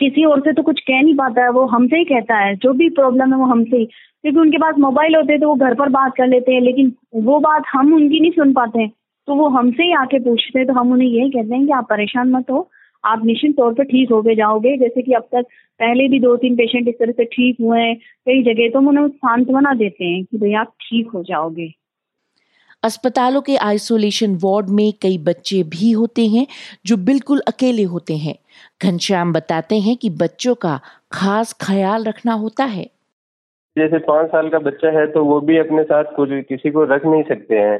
किसी 0.00 0.24
और 0.24 0.40
से 0.40 0.52
तो 0.52 0.62
कुछ 0.62 0.80
कह 0.80 1.00
नहीं 1.02 1.14
पाता 1.16 1.42
है, 1.42 1.50
वो 1.50 1.64
हमसे 1.66 1.98
ही 1.98 2.04
कहता 2.04 2.36
है, 2.36 2.54
जो 2.56 2.72
भी 2.72 2.88
प्रॉब्लम 2.90 3.32
है 3.32 3.38
वो 3.38 3.46
हमसे 3.46 3.76
ही। 3.76 3.84
क्योंकि 3.84 4.38
उनके 4.40 4.58
पास 4.58 4.74
मोबाइल 4.78 5.14
होते 5.16 5.32
हैं 5.32 5.40
तो 5.40 5.48
वो 5.48 5.54
घर 5.56 5.74
पर 5.74 5.88
बात 5.88 6.12
कर 6.16 6.26
लेते 6.26 6.52
हैं, 6.52 6.60
लेकिन 6.60 6.92
वो 7.16 7.38
बात 7.40 7.62
हम 7.72 7.92
उनकी 7.94 8.20
नहीं 8.20 8.30
सुन 8.30 8.52
पाते 8.52 8.80
हैं 8.80 8.90
तो 9.28 9.34
वो 9.34 9.48
हमसे 9.48 9.82
ही 9.82 9.92
आके 9.92 10.18
पूछते 10.18 10.58
हैं 10.58 10.66
तो 10.68 10.74
हम 10.74 10.92
उन्हें 10.92 11.08
यही 11.08 11.30
कहते 11.30 11.54
हैं 11.54 11.64
कि 11.66 11.72
आप 11.72 11.86
परेशान 11.90 12.30
मत 12.30 12.50
हो 12.50 12.68
आप 13.04 13.24
निश्चित 13.24 13.56
तौर 13.56 13.72
पर 13.74 13.84
ठीक 13.84 14.10
हो 14.12 14.20
गए 14.22 14.34
जाओगे। 14.34 14.76
जैसे 14.76 15.02
कि 15.02 15.12
अब 15.12 15.28
तक 15.34 15.46
पहले 15.80 16.08
भी 16.08 16.20
दो 16.20 16.36
तीन 16.36 16.56
पेशेंट 16.56 16.88
इस 16.88 16.94
तरह 16.94 17.12
से 17.12 17.24
ठीक 17.26 17.56
हुए 17.60 17.80
हैं 17.80 17.96
कई 17.96 18.42
जगह 18.44 18.68
तो 18.68 18.78
हम 18.78 18.88
उन्हें 18.88 19.08
सांत्वना 19.08 19.74
देते 19.74 20.04
हैं 20.04 20.24
कि 20.24 20.38
भाई 20.38 20.52
आप 20.54 20.72
ठीक 20.80 21.10
हो 21.14 21.22
जाओगे। 21.22 21.72
अस्पतालों 22.82 23.40
के 23.40 23.56
आइसोलेशन 23.58 24.34
वार्ड 24.42 24.68
में 24.70 24.92
कई 25.02 25.16
बच्चे 25.18 25.62
भी 25.70 25.90
होते 25.92 26.26
हैं 26.26 26.46
जो 26.86 26.96
बिल्कुल 26.96 27.40
अकेले 27.48 27.82
होते 27.84 28.16
हैं। 28.16 28.34
घनश्याम 28.82 29.32
बताते 29.32 29.78
हैं 29.78 29.96
कि 29.96 30.10
बच्चों 30.18 30.54
का 30.54 30.78
खास 31.12 31.52
ख्याल 31.60 32.04
रखना 32.04 32.32
होता 32.34 32.64
है। 32.66 32.84
जैसे 33.76 33.98
पाँच 34.04 34.26
साल 34.26 34.48
का 34.48 34.58
बच्चा 34.60 34.90
है 34.90 35.06
तो 35.06 35.24
वो 35.24 35.40
भी 35.40 35.58
अपने 35.58 35.82
साथ 35.84 36.14
कुछ 36.16 36.30
किसी 36.48 36.70
को 36.70 36.84
रख 36.84 37.06
नहीं 37.06 37.22
सकते 37.22 37.58
हैं। 37.58 37.78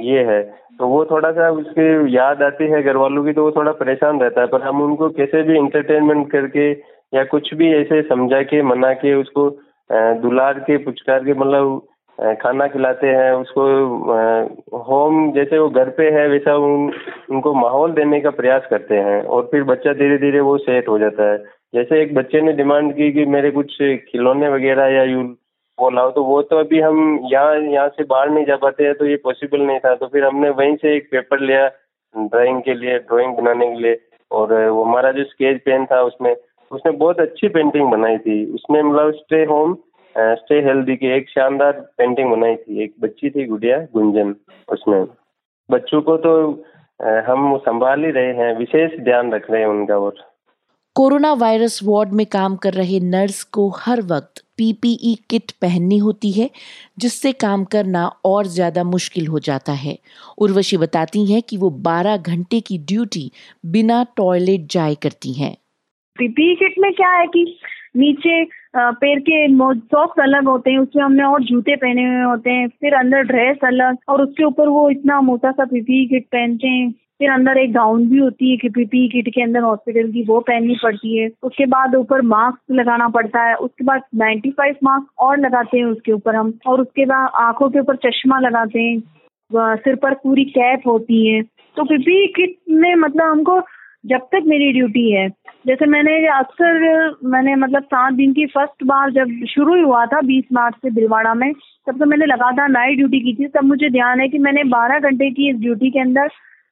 ये 0.00 0.22
है। 0.24 0.42
तो 0.78 0.86
वो 0.88 1.04
थोड़ा 1.04 1.30
सा 1.32 1.50
उसकी 1.50 2.16
याद 2.16 2.42
आती 2.42 2.66
है 2.66 2.82
घर 2.82 2.96
वालों 2.96 3.24
की 3.24 3.32
तो 3.32 3.44
वो 3.44 3.50
थोड़ा 3.50 3.72
परेशान 3.72 4.20
रहता 4.20 4.40
है। 4.40 4.46
पर 4.46 4.62
हम 4.62 4.82
उनको 4.82 5.08
कैसे 5.10 5.42
भी 5.42 5.56
इंटरटेनमेंट 5.58 6.30
करके 6.30 6.70
या 7.12 7.24
कुछ 7.24 7.54
भी 7.54 7.72
ऐसे 7.74 8.02
समझा 8.02 8.42
के 8.42 8.62
मना 8.62 8.92
के 8.94 9.14
उसको 9.14 9.48
दुलार 10.22 10.58
के 10.60 10.76
पुचकार 10.78 11.24
के 11.24 11.34
मतलब 11.34 11.82
खाना 12.42 12.66
खिलाते 12.66 13.06
हैं 13.06 13.32
उसको 13.32 13.62
होम 14.78 15.30
जैसे 15.32 15.58
वो 15.58 15.68
घर 15.68 15.88
पे 15.90 16.10
है 16.10 16.26
वैसा 16.28 16.56
उन, 16.56 16.92
उनको 17.30 17.54
माहौल 17.54 17.92
देने 17.92 18.20
का 18.20 18.30
प्रयास 18.30 18.66
करते 18.70 18.96
हैं। 18.96 19.22
और 19.22 19.48
फिर 19.52 19.62
बच्चा 19.64 19.92
धीरे 19.92 20.18
धीरे 20.18 20.40
वो 20.40 20.56
सेट 20.58 20.88
हो 20.88 20.98
जाता 20.98 21.30
है। 21.32 21.38
जैसे 21.74 22.02
एक 22.02 22.14
बच्चे 22.14 22.40
ने 22.40 22.52
डिमांड 22.52 22.92
की 22.92 23.10
कि 23.12 23.24
मेरे 23.26 23.50
कुछ 23.50 23.76
खिलौने 24.08 24.48
वगैरह 24.48 24.86
या 24.86 25.02
यू 25.04 25.22
वो 25.80 25.90
लाओ 25.90 26.10
तो 26.10 26.24
वो 26.24 26.40
तो 26.42 26.58
अभी 26.58 26.80
हम 26.80 26.98
यहाँ 27.32 27.56
यहाँ 27.56 27.88
से 27.88 28.04
बाहर 28.04 28.30
नहीं 28.30 28.44
जा 28.44 28.56
पाते 28.62 28.84
हैं 28.84 28.94
तो 28.94 29.06
ये 29.06 29.16
पॉसिबल 29.24 29.60
नहीं 29.62 29.78
था। 29.78 29.94
तो 29.94 30.06
फिर 30.06 30.24
हमने 30.24 30.50
वहीं 30.52 30.76
से 30.76 30.96
एक 30.96 31.08
पेपर 31.10 31.40
लिया 31.40 31.66
ड्राइंग 32.14 32.60
के 32.62 32.74
लिए 32.74 32.98
ड्राइंग 33.00 33.36
बनाने 33.36 33.66
के 33.66 33.80
लिए। 33.82 33.98
और 34.30 34.52
वो 34.54 34.82
हमारा 34.84 35.10
जो 35.12 35.24
स्केच 35.24 35.60
पेन 35.64 35.84
था 35.86 36.00
उसमें, 36.02 36.34
उसने 36.70 36.90
बहुत 36.92 37.20
अच्छी 37.20 37.48
पेंटिंग 37.50 37.90
बनाई 37.90 38.18
थी। 38.18 38.44
उसमें 38.54 38.82
मतलब 38.82 39.12
स्टे 39.14 39.44
होम 39.44 39.76
स्टे 40.14 40.60
हेल्दी 40.62 40.96
की 40.96 41.10
एक 41.16 41.28
शानदार 41.30 41.72
पेंटिंग 41.98 42.30
बनाई 42.30 42.54
थी। 42.56 42.82
एक 42.84 42.94
बच्ची 43.00 43.30
थी, 43.30 43.44
गुड़िया, 43.46 43.78
गुंजन, 43.94 44.34
उसमें। 44.68 45.04
बच्चों 45.68 46.00
को 46.02 46.16
तो 46.16 46.32
हम 47.26 47.56
संभाल 47.58 48.04
ही 48.04 48.10
रहे 48.10 48.32
हैं, 48.34 48.56
विशेष 48.56 48.98
ध्यान 49.00 49.32
रख 49.32 49.50
रहे 49.50 49.60
हैं 49.60 49.68
उनका 49.68 49.98
और। 49.98 50.14
कोरोना 50.96 51.32
वायरस 51.32 51.78
वार्ड 51.84 52.12
में 52.12 52.24
काम 52.26 52.56
कर 52.56 52.72
रहे 52.72 52.98
नर्स 53.00 53.42
को 53.44 53.68
हर 53.78 54.00
वक्त 54.02 54.42
पीपीई 54.58 55.14
किट 55.30 55.50
पहननी 55.62 55.98
होती 55.98 56.30
है, 56.32 56.48
जिससे 56.98 57.32
काम 57.34 57.64
करना 57.64 58.06
और 58.24 58.46
ज़्यादा 58.46 58.84
मुश्किल 58.84 59.26
हो 59.26 59.38
जाता 59.38 59.72
है। 59.74 59.96
उर्वशी 60.38 60.76
बताती 60.76 61.24
हैं 61.32 61.42
कि 61.42 61.56
वो 61.56 61.70
12 61.80 62.16
घंटे 62.16 62.60
की 62.60 62.78
ड्यूटी 62.78 63.30
बिना 63.66 64.02
टॉयलेट 64.16 64.66
जाए 64.70 64.94
करती 64.94 65.32
हैं। 65.32 65.54
पीपीई 66.16 66.54
किट 66.54 66.74
में 66.78 66.92
क्या 66.92 67.10
है 67.10 67.26
कि 67.26 67.44
नीचे 67.96 68.44
पैर 68.76 69.20
के 69.20 69.46
सॉक्स 69.48 70.20
अलग 70.22 70.48
होते 70.48 70.70
हैं, 70.70 70.78
उसमें 70.78 71.02
हमने 71.04 71.24
और 71.24 71.42
जूते 71.44 71.76
पहने 71.76 72.02
हुए 72.04 72.22
होते 72.22 72.50
हैं, 72.50 72.68
फिर 72.70 72.94
अंदर 72.94 73.22
ड्रेस 73.24 73.64
अलग, 73.64 73.96
और 74.08 74.22
उसके 74.22 74.44
ऊपर 74.44 74.68
वो 74.68 74.88
इतना 74.90 75.20
मोटा 75.20 75.50
सा 75.52 75.64
पीपीई 75.64 76.06
किट 76.06 76.26
पहनते 76.26 76.68
हैं। 76.68 76.92
फिर 77.20 77.30
अंदर 77.30 77.58
एक 77.58 77.72
गाउन 77.72 78.08
भी 78.08 78.18
होती 78.18 78.50
है 78.50 78.56
कि 78.56 78.68
पीपी 78.68 79.08
किट 79.08 79.28
के 79.34 79.42
अंदर 79.42 79.60
हॉस्पिटल 79.60 80.12
की, 80.12 80.24
वो 80.24 80.40
पहननी 80.40 80.76
पड़ती 80.82 81.18
है। 81.18 81.28
उसके 81.42 81.66
बाद 81.66 81.94
ऊपर 81.94 82.22
मास्क 82.22 82.72
लगाना 82.72 83.08
पड़ता 83.08 83.42
है। 83.42 83.54
उसके 83.54 83.84
बाद 83.84 84.02
95 84.14 84.76
मास्क 84.84 85.06
और 85.18 85.38
लगाते 85.38 85.78
हैं 85.78 85.84
उसके 85.84 86.12
ऊपर 86.12 86.34
हम। 86.34 86.52
और 86.66 86.80
उसके 86.80 87.04
बाद 87.04 87.30
आँखों 87.34 87.68
के 87.70 87.80
ऊपर 87.80 87.96
चश्मा 87.96 88.38
लगाते 88.40 88.80
हैं। 88.80 89.02
सिर 89.76 89.94
पर 89.96 90.14
पूरी 90.14 90.44
कैप 90.44 90.80
होती 90.86 91.26
है। 91.28 91.42
तो 91.76 91.84
पीपी 91.84 92.26
किट 92.26 92.56
में 92.70 92.94
मतलब 92.94 93.26
हमको 93.26 93.60
जब 94.06 94.18
तक 94.18 94.42
मेरी 94.46 94.72
ड्यूटी 94.72 95.10
है, 95.12 95.28
जैसे 95.66 95.86
मैंने 95.86 96.26
अक्सर, 96.26 97.14
मैंने 97.24 97.54
मतलब 97.54 97.82
सात 97.82 98.14
दिन 98.14 98.32
की 98.32 98.46
फ़र्स्ट 98.46 98.84
बार 98.84 99.10
जब 99.10 99.44
शुरू 99.48 99.74
ही 99.74 99.82
हुआ 99.82 100.06
था 100.06 100.20
बीस 100.20 100.44
मार्च 100.52 100.74
से 100.74 100.90
भिलवाड़ा 100.90 101.34
में, 101.34 101.52
तब 101.86 101.98
तो 101.98 102.06
मैंने 102.06 102.26
लगातार 102.26 102.68
नाइट 102.68 102.96
ड्यूटी 102.96 103.20
की 103.20 103.34
थी। 103.34 103.48
तब 103.48 103.64
मुझे 103.64 103.90
ध्यान 103.90 104.20
है 104.20 104.28
कि 104.28 104.38
मैंने 104.38 104.64
बारह 104.64 104.98
घंटे 104.98 105.30
की 105.30 105.50
इस 105.50 105.56
ड्यूटी 105.56 105.90
के 105.90 106.00
अंदर 106.00 106.28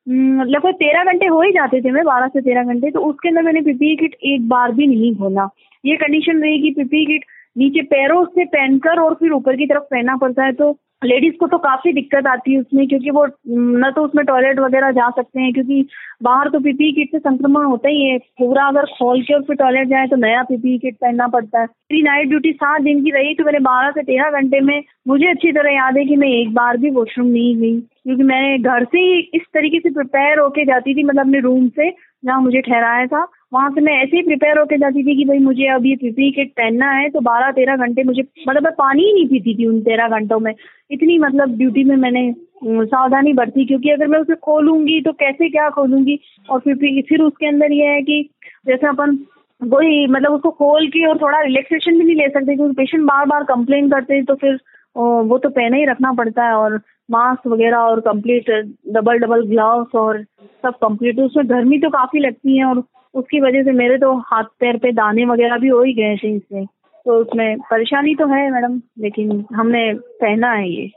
लगभग 0.08 0.74
तेरह 0.74 1.04
घंटे 1.04 1.26
हो 1.26 1.40
ही 1.42 1.50
जाते 1.52 1.80
थे 1.80 1.90
मैं, 1.90 2.04
बारह 2.04 2.28
से 2.28 2.40
तेरह 2.40 2.64
घंटे 2.64 2.90
तो 2.90 3.00
उसके 3.00 3.28
अंदर 3.28 3.42
मैंने 3.42 3.60
पीपी 3.60 3.94
किट 3.96 4.14
एक 4.24 4.48
बार 4.48 4.72
भी 4.72 4.86
नहीं 4.86 5.14
खोला। 5.16 5.48
ये 5.84 5.96
कंडीशन 5.96 6.42
रही 6.42 6.60
कि 6.62 6.70
पीपी 6.76 7.04
किट 7.06 7.24
नीचे 7.56 7.82
पैरों 7.82 8.24
से 8.24 8.44
पहनकर 8.46 9.00
और 9.00 9.14
फिर 9.14 9.32
ऊपर 9.32 9.56
की 9.56 9.66
तरफ़ 9.66 9.82
पहनना 9.82 10.16
पड़ता 10.16 10.44
है 10.44 10.52
तो 10.52 10.72
लेडीज़ 11.02 11.34
को 11.40 11.46
तो 11.46 11.58
काफ़ी 11.58 11.92
दिक्कत 11.92 12.26
आती 12.26 12.52
है 12.52 12.60
उसमें, 12.60 12.86
क्योंकि 12.88 13.10
वो 13.10 13.24
न 13.48 13.90
तो 13.96 14.04
उसमें 14.04 14.24
टॉयलेट 14.26 14.58
वगैरह 14.60 14.90
जा 14.92 15.08
सकते 15.10 15.40
हैं, 15.40 15.52
क्योंकि 15.52 15.86
बाहर 16.22 16.48
तो 16.50 16.60
पीपी 16.60 16.90
किट 16.92 17.10
से 17.12 17.18
संक्रमण 17.18 17.64
होता 17.64 17.88
ही 17.88 18.02
है। 18.02 18.18
पूरा 18.38 18.66
अगर 18.68 18.86
खोल 18.88 19.22
के 19.22 19.34
और 19.34 19.42
फिर 19.42 19.56
टॉयलेट 19.56 19.88
जाए 19.88 20.06
तो 20.06 20.16
नया 20.16 20.42
पीपी 20.42 20.76
किट 20.78 20.96
पहनना 20.96 21.26
पड़ता 21.28 21.60
है। 21.60 21.66
मेरी 21.66 22.02
नाइट 22.02 22.28
ड्यूटी 22.28 22.52
सात 22.54 22.82
दिन 22.82 23.02
की 23.04 23.10
रही 23.10 23.34
तो 23.34 23.44
मैंने 23.44 23.58
बारह 23.60 23.90
से 23.90 24.02
तेरह 24.02 24.40
घंटे 24.40 24.60
में, 24.60 24.82
मुझे 25.08 25.30
अच्छी 25.30 25.52
तरह 25.52 25.72
याद 25.72 25.96
है 25.98 26.04
कि 26.04 26.16
मैं 26.16 26.28
एक 26.30 26.52
बार 26.54 26.76
भी 26.76 26.90
वॉशरूम 26.90 27.28
नहीं 27.28 27.56
गई, 27.56 27.80
क्योंकि 27.80 28.22
मैं 28.24 28.62
घर 28.62 28.84
से 28.84 28.98
ही 28.98 29.18
इस 29.34 29.42
तरीके 29.54 29.78
से 29.78 29.90
प्रिपेयर 29.90 30.38
होके 30.38 30.64
जाती 30.64 30.94
थी 30.94 31.04
मतलब 31.04 31.20
अपने 31.20 31.40
रूम 31.40 31.68
से 31.70 31.90
जहाँ 32.22 32.40
मुझे 32.42 32.60
ठहराया 32.60 33.06
था, 33.06 33.26
वहाँ 33.52 33.70
से 33.70 33.80
मैं 33.80 33.92
ऐसे 34.02 34.16
ही 34.16 34.22
प्रिपेयर 34.22 34.58
होकर 34.58 34.78
जाती 34.78 35.02
थी 35.06 35.16
कि 35.16 35.24
भाई 35.24 35.38
मुझे 35.38 35.66
अब 35.74 35.86
ये 35.86 35.94
पीपी 35.96 36.30
किट 36.32 36.50
पहनना 36.52 36.90
है 36.92 37.08
तो 37.10 37.20
बारह 37.20 37.50
तेरह 37.52 37.76
घंटे 37.76 38.02
मुझे 38.04 38.22
मतलब 38.48 38.62
मैं 38.64 38.72
पानी 38.78 39.04
ही 39.04 39.12
नहीं 39.12 39.26
पीती 39.28 39.54
थी 39.58 39.66
उन 39.66 39.80
तेरह 39.82 40.08
घंटों 40.08 40.38
में। 40.40 40.52
इतनी 40.90 41.18
मतलब 41.18 41.56
ड्यूटी 41.58 41.84
में 41.84 41.96
मैंने 41.96 42.32
सावधानी 42.64 43.32
बरती 43.32 43.64
क्योंकि 43.66 43.90
अगर 43.90 44.06
मैं 44.06 44.18
उसे 44.18 44.34
खोलूँगी 44.42 45.00
तो 45.00 45.12
कैसे 45.14 45.48
क्या 45.48 45.68
खोलूँगी? 45.70 46.18
और 46.50 46.60
फिर 46.60 47.02
फिर 47.08 47.22
उसके 47.22 47.46
अंदर 47.46 47.72
ये 47.72 47.86
है 47.86 48.02
कि 48.02 48.22
जैसे 48.66 48.86
अपन 48.86 49.18
वही 49.60 50.06
मतलब 50.06 50.32
उसको 50.32 50.50
खोल 50.50 50.86
के 50.88 51.06
और 51.06 51.18
थोड़ा 51.18 51.40
रिलैक्सेशन 51.40 51.98
भी 51.98 52.04
नहीं 52.04 52.16
ले 52.16 52.28
सकते 52.28 52.54
क्योंकि 52.56 52.74
पेशेंट 52.74 53.04
बार 53.04 53.24
बार 53.26 53.44
कंप्लेन 53.44 53.90
करते 53.90 54.14
हैं 54.14 54.24
तो 54.24 54.34
फिर 54.34 54.58
वो 54.98 55.38
तो 55.38 55.48
पहना 55.48 55.76
ही 55.76 55.84
रखना 55.84 56.12
पड़ता 56.12 56.44
है 56.44 56.54
और 56.54 56.80
मास्क 57.10 57.46
वगैरह 57.46 57.78
और 57.78 58.00
कंप्लीट 58.00 58.50
डबल 58.88 59.18
डबल 59.18 59.46
ग्लव्स 59.46 59.94
और 59.94 60.22
सब 60.62 60.74
कंप्लीट 60.74 61.20
उसमें 61.20 61.48
गर्मी 61.50 61.78
तो 61.78 61.90
काफ़ी 61.90 62.20
लगती 62.20 62.58
है 62.58 62.64
और 62.64 62.82
उसकी 63.14 63.40
वजह 63.40 63.62
से 63.62 63.72
मेरे 63.72 63.98
तो 63.98 64.12
हाथ 64.26 64.44
पैर 64.60 64.76
पे 64.76 64.92
दाने 64.92 65.24
वगैरह 65.24 65.58
भी 65.58 65.68
हो 65.68 65.82
ही 65.82 65.92
गए 65.94 66.16
थे 66.16 66.34
इससे 66.36 66.64
तो 67.06 67.18
उसमें 67.20 67.58
परेशानी 67.60 68.14
तो 68.14 68.26
है 68.26 68.50
मैडम, 68.50 68.80
लेकिन 68.98 69.44
हमने 69.54 69.92
पहना 69.94 70.52
है 70.52 70.68
ये। 70.70 70.90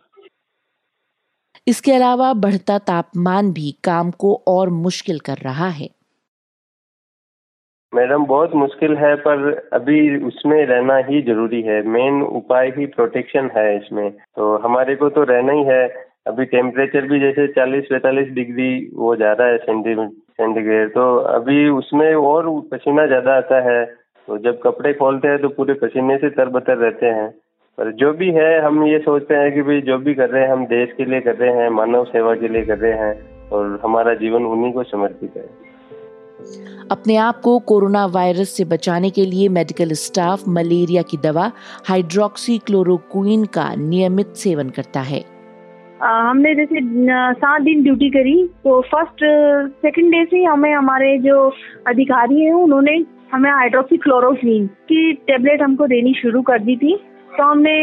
इसके 1.68 1.94
अलावा 1.94 2.34
बढ़ता 2.34 2.78
तापमान 2.80 3.52
भी 3.54 3.72
काम 3.84 4.12
को 4.12 4.34
और 4.48 4.70
मुश्किल 4.70 5.20
कर 5.20 5.38
रहा 5.38 5.68
है। 5.68 5.90
मैडम, 7.94 8.26
बहुत 8.26 8.54
मुश्किल 8.56 8.96
है, 8.98 9.16
पर 9.16 9.70
अभी 9.74 10.18
उसमें 10.26 10.66
रहना 10.66 10.98
ही 11.08 11.22
ज़रूरी 11.22 11.62
है। 11.62 11.82
मेन 11.88 12.22
उपाय 12.24 12.68
ही 12.78 12.86
प्रोटेक्शन 12.86 13.50
है 13.58 13.76
इसमें। 13.78 14.10
तो 14.12 14.56
हमारे 14.58 14.96
को 14.96 15.10
तो 15.10 15.24
रहना 15.24 15.54
ही 15.54 15.64
है। 15.64 15.88
अभी 16.28 16.46
टेम्परेचर 16.46 17.08
भी 17.08 17.20
जैसे 17.20 17.48
चालीस 17.48 17.86
पैंतालीस 17.90 18.28
डिग्री 18.34 18.70
वो 18.96 19.16
जा 19.16 19.32
रहा 19.34 19.48
है 19.48 19.58
सेंटीग्रेड 19.58 20.90
तो 20.90 21.16
अभी 21.18 21.68
उसमें 21.70 22.14
और 22.16 22.50
पसीना 22.72 23.06
ज़्यादा 23.06 23.36
आता 23.38 23.60
है। 23.70 23.84
तो 24.28 24.38
जब 24.38 24.60
कपड़े 24.62 24.94
खोलते 24.94 25.28
हैं 25.28 25.38
तो 25.42 25.50
पूरे 25.50 25.74
पसीने 25.74 26.18
से 26.18 26.30
तरबतर 26.30 26.78
रहते 26.78 27.06
हैं। 27.06 27.30
पर 27.78 27.92
जो 27.92 28.14
भी 28.14 28.30
है, 28.32 28.62
हम 28.62 28.84
ये 28.84 29.00
सोचते 29.00 29.36
हैं 29.36 29.52
कि 29.54 29.62
भाई, 29.62 29.82
जो 29.82 29.98
भी 29.98 30.14
कर 30.14 30.30
रहे 30.30 30.44
हैं, 30.44 30.52
हम 30.52 30.66
देश 30.66 30.94
के 30.98 31.06
लिए 31.06 31.20
कर 31.22 31.36
रहे 31.36 31.52
हैं, 31.54 31.70
मानव 31.70 32.04
सेवा 32.06 32.36
के 32.36 32.48
लिए 32.48 32.62
कर 32.62 32.78
रहे 32.78 32.94
हैं, 32.94 33.14
और 33.50 33.80
हमारा 33.84 34.14
जीवन 34.14 34.46
उन्हीं 34.46 34.72
को 34.74 34.84
समर्पित 34.84 35.38
है। 35.38 35.71
अपने 36.92 37.16
आप 37.18 37.40
को 37.40 37.58
कोरोना 37.68 38.06
वायरस 38.14 38.50
से 38.50 38.66
बचाने 38.66 39.10
के 39.10 39.26
लिए 39.26 39.50
मेडिकल 39.50 39.94
स्टाफ 39.98 40.48
मलेरिया 40.50 41.02
की 41.02 41.18
दवा 41.18 41.52
हाइड्रोक्सी 41.88 42.58
क्लोरोक्वीन 42.58 43.46
का 43.54 43.74
नियमित 43.80 44.34
सेवन 44.38 44.70
करता 44.70 45.02
है। 45.02 45.24
हमने 46.02 46.54
जैसे 46.56 46.80
सात 47.36 47.62
दिन 47.62 47.84
ड्यूटी 47.84 48.10
करी 48.10 48.36
तो 48.64 48.80
फ़र्स्ट 48.82 49.24
सेकंड 49.82 50.12
डे 50.12 50.24
से 50.26 50.44
हमें 50.44 50.74
हमारे 50.74 51.18
जो 51.18 51.38
अधिकारी 51.88 52.42
हैं, 52.42 52.54
उन्होंने 52.54 52.98
हमें 53.34 53.50
हाइड्रोक्सी 53.52 53.98
क्लोरोक्वीन 53.98 54.68
की 54.90 55.12
टेबलेट 55.28 55.62
हमको 55.62 55.88
देनी 55.88 56.14
शुरू 56.14 56.42
कर 56.42 56.60
दी 56.60 56.76
थी। 56.76 56.96
तो 57.32 57.44
हमने 57.44 57.74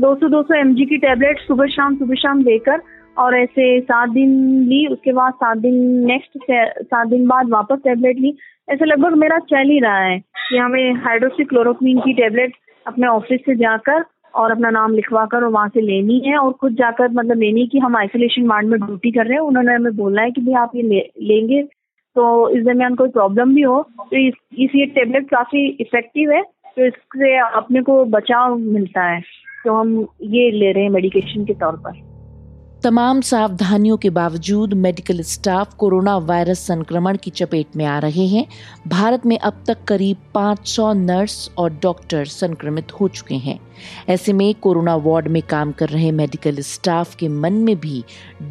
200-200 0.00 0.54
एमजी 0.54 0.84
की 0.84 0.96
टेबलेट 0.98 1.38
सुबह 1.38 1.66
शाम 1.66 1.96
सुबह 1.96 2.14
शाम 2.14 2.42
देकर 2.42 2.82
और 3.16 3.36
ऐसे 3.36 3.80
सात 3.82 4.08
दिन 4.10 4.30
ली 4.68 4.86
उसके 4.86 5.12
बाद 5.12 5.32
सात 5.34 5.58
दिन 5.58 5.74
नेक्स्ट 6.06 6.38
सात 6.82 7.06
दिन 7.08 7.26
बाद 7.28 7.50
वापस 7.50 7.78
टेबलेट 7.84 8.18
ली। 8.18 8.36
ऐसे 8.68 8.84
लगभग 8.84 9.16
मेरा 9.18 9.38
चल 9.50 9.70
ही 9.70 9.78
रहा 9.80 9.98
है 9.98 10.18
कि 10.18 10.56
हमें 10.56 10.94
हाइड्रोक्सीक्लोरोक्वीन 11.04 12.00
की 12.00 12.12
टेबलेट 12.14 12.54
अपने 12.86 13.06
ऑफ़िस 13.06 13.40
से 13.40 13.54
जाकर 13.56 14.04
और 14.34 14.50
अपना 14.50 14.70
नाम 14.70 14.94
लिखवा 14.94 15.24
कर 15.26 15.44
और 15.44 15.50
वहाँ 15.50 15.68
से 15.68 15.80
लेनी 15.80 16.18
है 16.26 16.36
और 16.38 16.52
खुद 16.52 16.74
जाकर 16.76 17.10
मतलब 17.12 17.38
लेनी 17.38 17.66
कि 17.66 17.78
हम 17.78 17.96
आइसोलेशन 17.96 18.46
वार्ड 18.46 18.66
में 18.66 18.78
ड्यूटी 18.80 19.10
कर 19.10 19.26
रहे 19.26 19.34
हैं। 19.34 19.42
उन्होंने 19.42 19.74
हमें 19.74 19.96
बोलना 19.96 20.22
है 20.22 20.30
कि 20.30 20.40
भाई 20.40 20.54
आप 20.62 20.72
ये 20.76 20.82
ले, 20.82 21.00
लेंगे। 21.22 21.62
तो 21.62 22.48
इस 22.50 22.64
दरमियान 22.64 22.94
कोई 22.94 23.08
प्रॉब्लम 23.10 23.54
भी 23.54 23.62
हो 23.62 23.80
तो 24.00 24.16
इस 24.18 24.34
इस 24.58 24.74
ये 24.74 24.86
टेबलेट 24.94 25.28
काफ़ी 25.30 25.66
इफ़ेक्टिव 25.80 26.32
है 26.32 26.42
तो 26.42 26.86
इससे 26.86 27.36
अपने 27.38 27.82
को 27.82 28.04
बचाव 28.06 28.56
मिलता 28.58 29.04
है। 29.04 29.20
तो 29.64 29.74
हम 29.74 29.96
ये 30.22 30.50
ले 30.50 30.72
रहे 30.72 30.82
हैं 30.82 30.90
मेडिकेशन 30.90 31.44
के 31.44 31.54
तौर 31.54 31.76
पर। 31.86 32.04
तमाम 32.86 33.20
सावधानियों 33.20 33.96
के 33.96 34.10
बावजूद 34.10 34.74
मेडिकल 34.74 35.20
स्टाफ 35.20 35.72
कोरोना 35.74 36.16
वायरस 36.18 36.58
संक्रमण 36.66 37.16
की 37.16 37.30
चपेट 37.30 37.76
में 37.76 37.84
आ 37.84 37.98
रहे 37.98 38.26
हैं। 38.26 38.44
भारत 38.88 39.22
में 39.26 39.36
अब 39.38 39.52
तक 39.66 39.82
करीब 39.84 40.16
500 40.34 40.92
नर्स 40.92 41.34
और 41.58 41.72
डॉक्टर 41.82 42.24
संक्रमित 42.26 42.92
हो 42.92 43.08
चुके 43.08 43.34
हैं। 43.46 43.58
ऐसे 44.08 44.32
में 44.32 44.54
कोरोना 44.60 44.94
वार्ड 45.06 45.28
में 45.28 45.42
काम 45.42 45.72
कर 45.72 45.88
रहे 45.88 46.12
मेडिकल 46.12 46.60
स्टाफ 46.62 47.14
के 47.14 47.28
मन 47.28 47.52
में 47.64 47.74
भी 47.76 48.02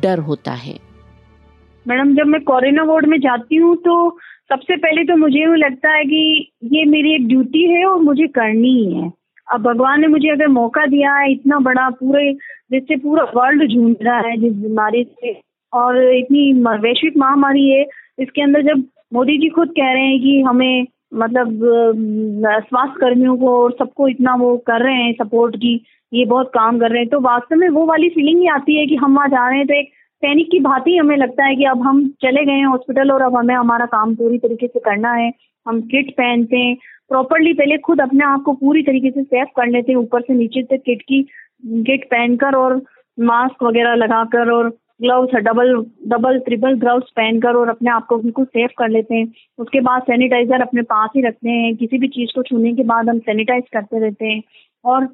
डर 0.02 0.20
होता 0.20 0.52
है। 0.60 0.78
मैडम, 1.86 2.16
जब 2.16 2.26
मैं 2.26 2.42
कोरोना 2.44 2.84
वार्ड 2.84 3.06
में 3.06 3.20
जाती 3.20 3.56
हूँ 3.56 3.76
तो 3.78 4.10
सबसे 4.50 4.78
पहले 4.78 5.04
तो 5.04 5.18
मुझे 5.18 5.44
यूँ 5.44 5.58
लगता 5.58 5.94
है 5.94 6.04
कि 6.06 6.52
ये 6.74 6.86
मेरी 6.86 7.16
एक 7.16 7.28
ड्यूटी 7.28 7.70
है 7.70 7.86
और 7.86 8.02
मुझे 8.02 8.28
करनी 8.36 8.74
ही 8.74 8.94
है। 8.94 9.12
अब 9.48 9.62
भगवान 9.64 10.02
ने 10.02 10.08
मुझे 10.08 10.30
अगर 10.30 10.48
मौका 10.48 10.86
दिया 10.88 11.14
है, 11.16 11.32
इतना 11.32 11.58
बड़ा 11.60 11.90
पूरे 11.90 12.32
जिससे 12.72 12.96
पूरा 12.98 13.24
वर्ल्ड 13.36 13.68
जूझ 13.70 13.96
रहा 14.02 14.18
है 14.20 14.38
जिस 14.38 14.54
बीमारी 14.56 15.04
से। 15.04 15.34
और 15.74 16.04
इतनी 16.14 16.52
वैश्विक 16.64 17.18
महामारी 17.18 17.70
है, 17.70 17.86
इसके 18.20 18.42
अंदर 18.42 18.62
जब 18.64 18.84
मोदी 19.14 19.38
जी 19.38 19.50
खुद 19.50 19.70
कह 19.70 19.92
रहे 19.94 20.04
हैं 20.04 20.22
कि 20.22 20.40
हमें 20.42 20.86
मतलब 21.14 21.60
स्वास्थ्य 22.62 23.00
कर्मियों 23.02 23.36
को 23.38 23.50
और 23.58 23.76
सबको 23.80 24.08
इतना 24.08 24.36
वो 24.36 24.56
कर 24.68 24.84
रहे 24.84 24.96
हैं 24.96 25.14
सपोर्ट 25.16 25.56
की, 25.56 25.74
ये 26.12 26.26
बहुत 26.26 26.50
काम 26.54 26.80
कर 26.80 26.92
रहे 26.92 27.00
हैं 27.00 27.10
तो 27.10 27.20
वास्तव 27.22 27.56
में 27.56 27.68
वो 27.70 27.86
वाली 27.86 28.10
फीलिंग 28.10 28.40
ही 28.40 28.48
आती 28.50 28.76
है 28.76 28.86
कि 28.86 28.96
हम 28.96 29.16
वहाँ 29.16 29.28
जा 29.30 29.48
रहे 29.48 29.58
हैं 29.58 29.68
तो 29.68 29.74
एक 29.74 29.90
सैनिक 30.24 30.50
की 30.52 30.60
भांति 30.60 30.96
हमें 30.98 31.16
लगता 31.18 31.46
है 31.46 31.56
कि 31.56 31.64
अब 31.66 31.82
हम 31.82 32.08
चले 32.22 32.46
गए 32.46 32.52
हैं 32.52 32.66
हॉस्पिटल 32.66 33.12
और 33.12 33.22
अब 33.22 33.36
हमें 33.38 33.56
हमारा 33.56 33.86
काम 33.86 34.16
पूरी 34.16 34.38
तरीके 34.38 34.68
से 34.68 34.80
करना 34.80 35.14
है। 35.14 35.32
हम 35.66 35.82
किट 35.84 36.12
पहनते 36.12 36.58
हैं 36.58 36.76
प्रॉपरली 37.10 37.54
पहले 37.54 37.78
खुद 37.78 38.02
अपने 38.02 38.26
आप 38.26 38.42
को 38.46 38.54
पूरी 38.56 38.82
तरीके 38.84 39.10
से 39.12 39.24
सेफ़ 39.24 39.50
कर 39.56 39.68
लेते 39.68 39.92
हैं, 39.92 40.00
ऊपर 40.00 40.22
से 40.22 40.34
नीचे 40.34 40.64
तक 40.64 40.82
किट 40.86 41.02
की 41.02 41.22
किट 41.64 42.06
पहनकर 42.06 42.56
और 42.56 42.82
मास्क 43.18 43.64
वगैरह 43.64 43.96
लगाकर 43.96 44.52
और 44.52 44.70
gloves 45.02 45.36
double 45.44 45.74
double 46.08 46.40
triple 46.40 46.74
gloves 46.80 47.10
पहनकर 47.16 47.56
और 47.56 47.70
अपने 47.70 47.92
आप 47.92 48.06
को 48.06 48.18
बिल्कुल 48.18 48.46
सेफ़ 48.46 48.72
कर 48.78 48.90
लेते 48.90 49.16
हैं। 49.16 49.28
उसके 49.60 49.80
बाद 49.82 50.02
सैनिटाइजर 50.02 50.62
अपने 50.62 50.82
पास 50.84 51.10
ही 51.16 51.22
रखते 51.22 51.50
हैं। 51.50 51.76
किसी 51.76 51.98
भी 51.98 52.08
चीज़ 52.08 52.32
को 52.36 52.44
छूने 52.44 52.74
के 52.74 52.84
बाद 52.84 53.10
हम 53.10 53.20
सैनिटाइज 53.20 53.64
करते 53.74 54.00
रहते 54.00 54.26
हैं। 54.26 54.42
और 54.86 55.06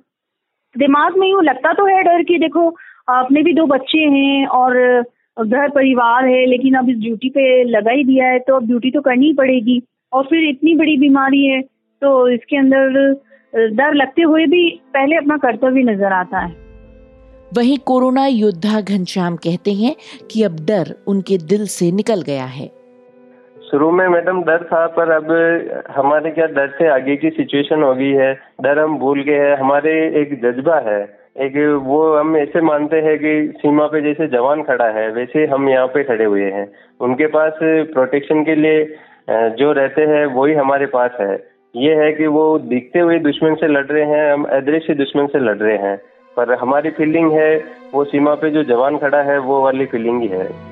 दिमाग 0.76 1.18
में 1.18 1.28
यूँ 1.30 1.44
लगता 1.44 1.74
तो 1.74 1.86
है 1.86 2.02
डर 2.04 2.24
कि 2.24 2.38
देखो 2.40 2.68
अपने 3.10 3.42
भी 3.44 3.54
दो 3.54 3.66
बच्चे 3.68 4.00
हैं 4.00 4.46
और 4.48 4.78
घर 5.38 5.70
परिवार 5.70 6.26
है, 6.26 6.46
लेकिन 6.46 6.74
अब 6.76 6.90
इस 6.90 6.98
ड्यूटी 6.98 7.30
पे 7.30 7.64
लगा 7.64 7.92
ही 7.92 8.04
दिया 8.04 8.28
है 8.28 8.40
तो 8.40 8.56
अब 8.56 8.68
ड्यूटी 8.68 8.92
तो 8.92 9.02
करनी 9.02 9.26
ही 9.26 9.34
पड़ेगी। 9.34 9.82
और 10.14 10.24
फिर 10.24 10.50
इतनी 10.50 10.76
बड़ी 10.76 10.98
बीमारी 10.98 11.46
है 11.46 11.62
तो 12.02 12.28
इसके 12.30 12.58
अंदर 12.58 13.14
डर 13.54 13.94
लगते 13.94 14.22
हुए 14.22 14.46
भी 14.46 14.70
पहले 14.94 15.16
अपना 15.16 15.38
कर्तव्य 15.38 15.84
नज़र 15.84 16.14
आता 16.14 16.40
है। 16.40 16.60
वही 17.52 17.76
कोरोना 17.86 18.26
योद्धा 18.26 18.82
घनश्याम 18.82 19.36
कहते 19.36 19.72
हैं 19.74 19.96
कि 20.32 20.44
अब 20.44 20.56
डर 20.68 20.94
उनके 21.08 21.38
दिल 21.48 21.66
से 21.70 21.92
निकल 21.92 22.22
गया 22.22 22.46
है। 22.50 22.68
शुरू 23.62 23.90
में 23.92 24.08
मैडम 24.08 24.42
डर 24.44 24.64
था 24.64 24.86
पर 24.90 25.12
अब 25.12 25.30
हमारे 25.96 26.32
क्या 26.32 26.46
डर 26.50 26.70
से 26.78 26.88
आगे 26.90 27.16
की 27.16 27.30
सिचुएशन 27.30 27.84
हो 27.84 27.94
गई 27.96 28.12
है। 28.14 28.34
डर 28.62 28.80
हम 28.80 28.98
भूल 29.00 29.22
गए 29.24 29.40
हैं। 29.40 29.56
हमारे 29.58 29.92
एक 30.22 30.34
जज्बा 30.42 30.80
है। 30.88 31.02
एक 31.40 31.54
वो 31.84 32.00
हम 32.16 32.36
ऐसे 32.38 32.62
मानते 32.62 32.98
हैं 33.02 33.18
कि 33.20 33.32
सीमा 33.58 33.86
पे 33.88 34.02
जैसे 34.02 34.28
जवान 34.28 34.64
खड़ा 34.64 34.90
है 34.92 35.10
वैसे 35.12 35.46
हम 35.46 35.70
यहाँ 35.70 35.88
पे 35.88 36.04
खड़े 36.04 36.26
हुए 36.26 36.50
हैं। 36.52 36.68
उनके 37.00 37.28
पास 37.28 37.54
प्रोटेक्शन 37.94 38.44
के 38.44 38.56
लिए 38.56 38.84
जो 39.58 39.72
रहते 39.74 40.02
हैं 40.08 40.26
वही 40.34 40.54
हमारे 40.54 40.86
पास 40.88 41.12
है। 41.22 41.36
ये 41.76 41.96
है 41.96 42.12
कि 42.12 42.28
वो 42.28 42.60
दिखते 42.60 43.00
हुए 43.00 43.20
दुश्मन 43.20 43.56
से 43.56 43.68
लड़ 43.68 43.86
रहे 43.86 44.04
हैं, 44.04 44.34
हम 44.34 44.44
अदृश्य 44.44 44.94
दुश्मन 44.94 45.28
से 45.28 45.40
लड़ 45.40 45.58
रहे 45.58 45.78
हैं। 45.78 45.98
पर 46.38 46.54
हमारी 46.54 46.90
फीलिंग 46.90 47.32
है, 47.32 47.64
वो 47.94 48.04
सीमा 48.04 48.36
पे 48.36 48.52
जो 48.52 48.64
जवान 48.64 48.98
खड़ा 48.98 49.22
है, 49.22 49.40
वो 49.40 49.62
वाली 49.64 49.86
फीलिंग 49.86 50.22
ही 50.22 50.28
है। 50.28 50.72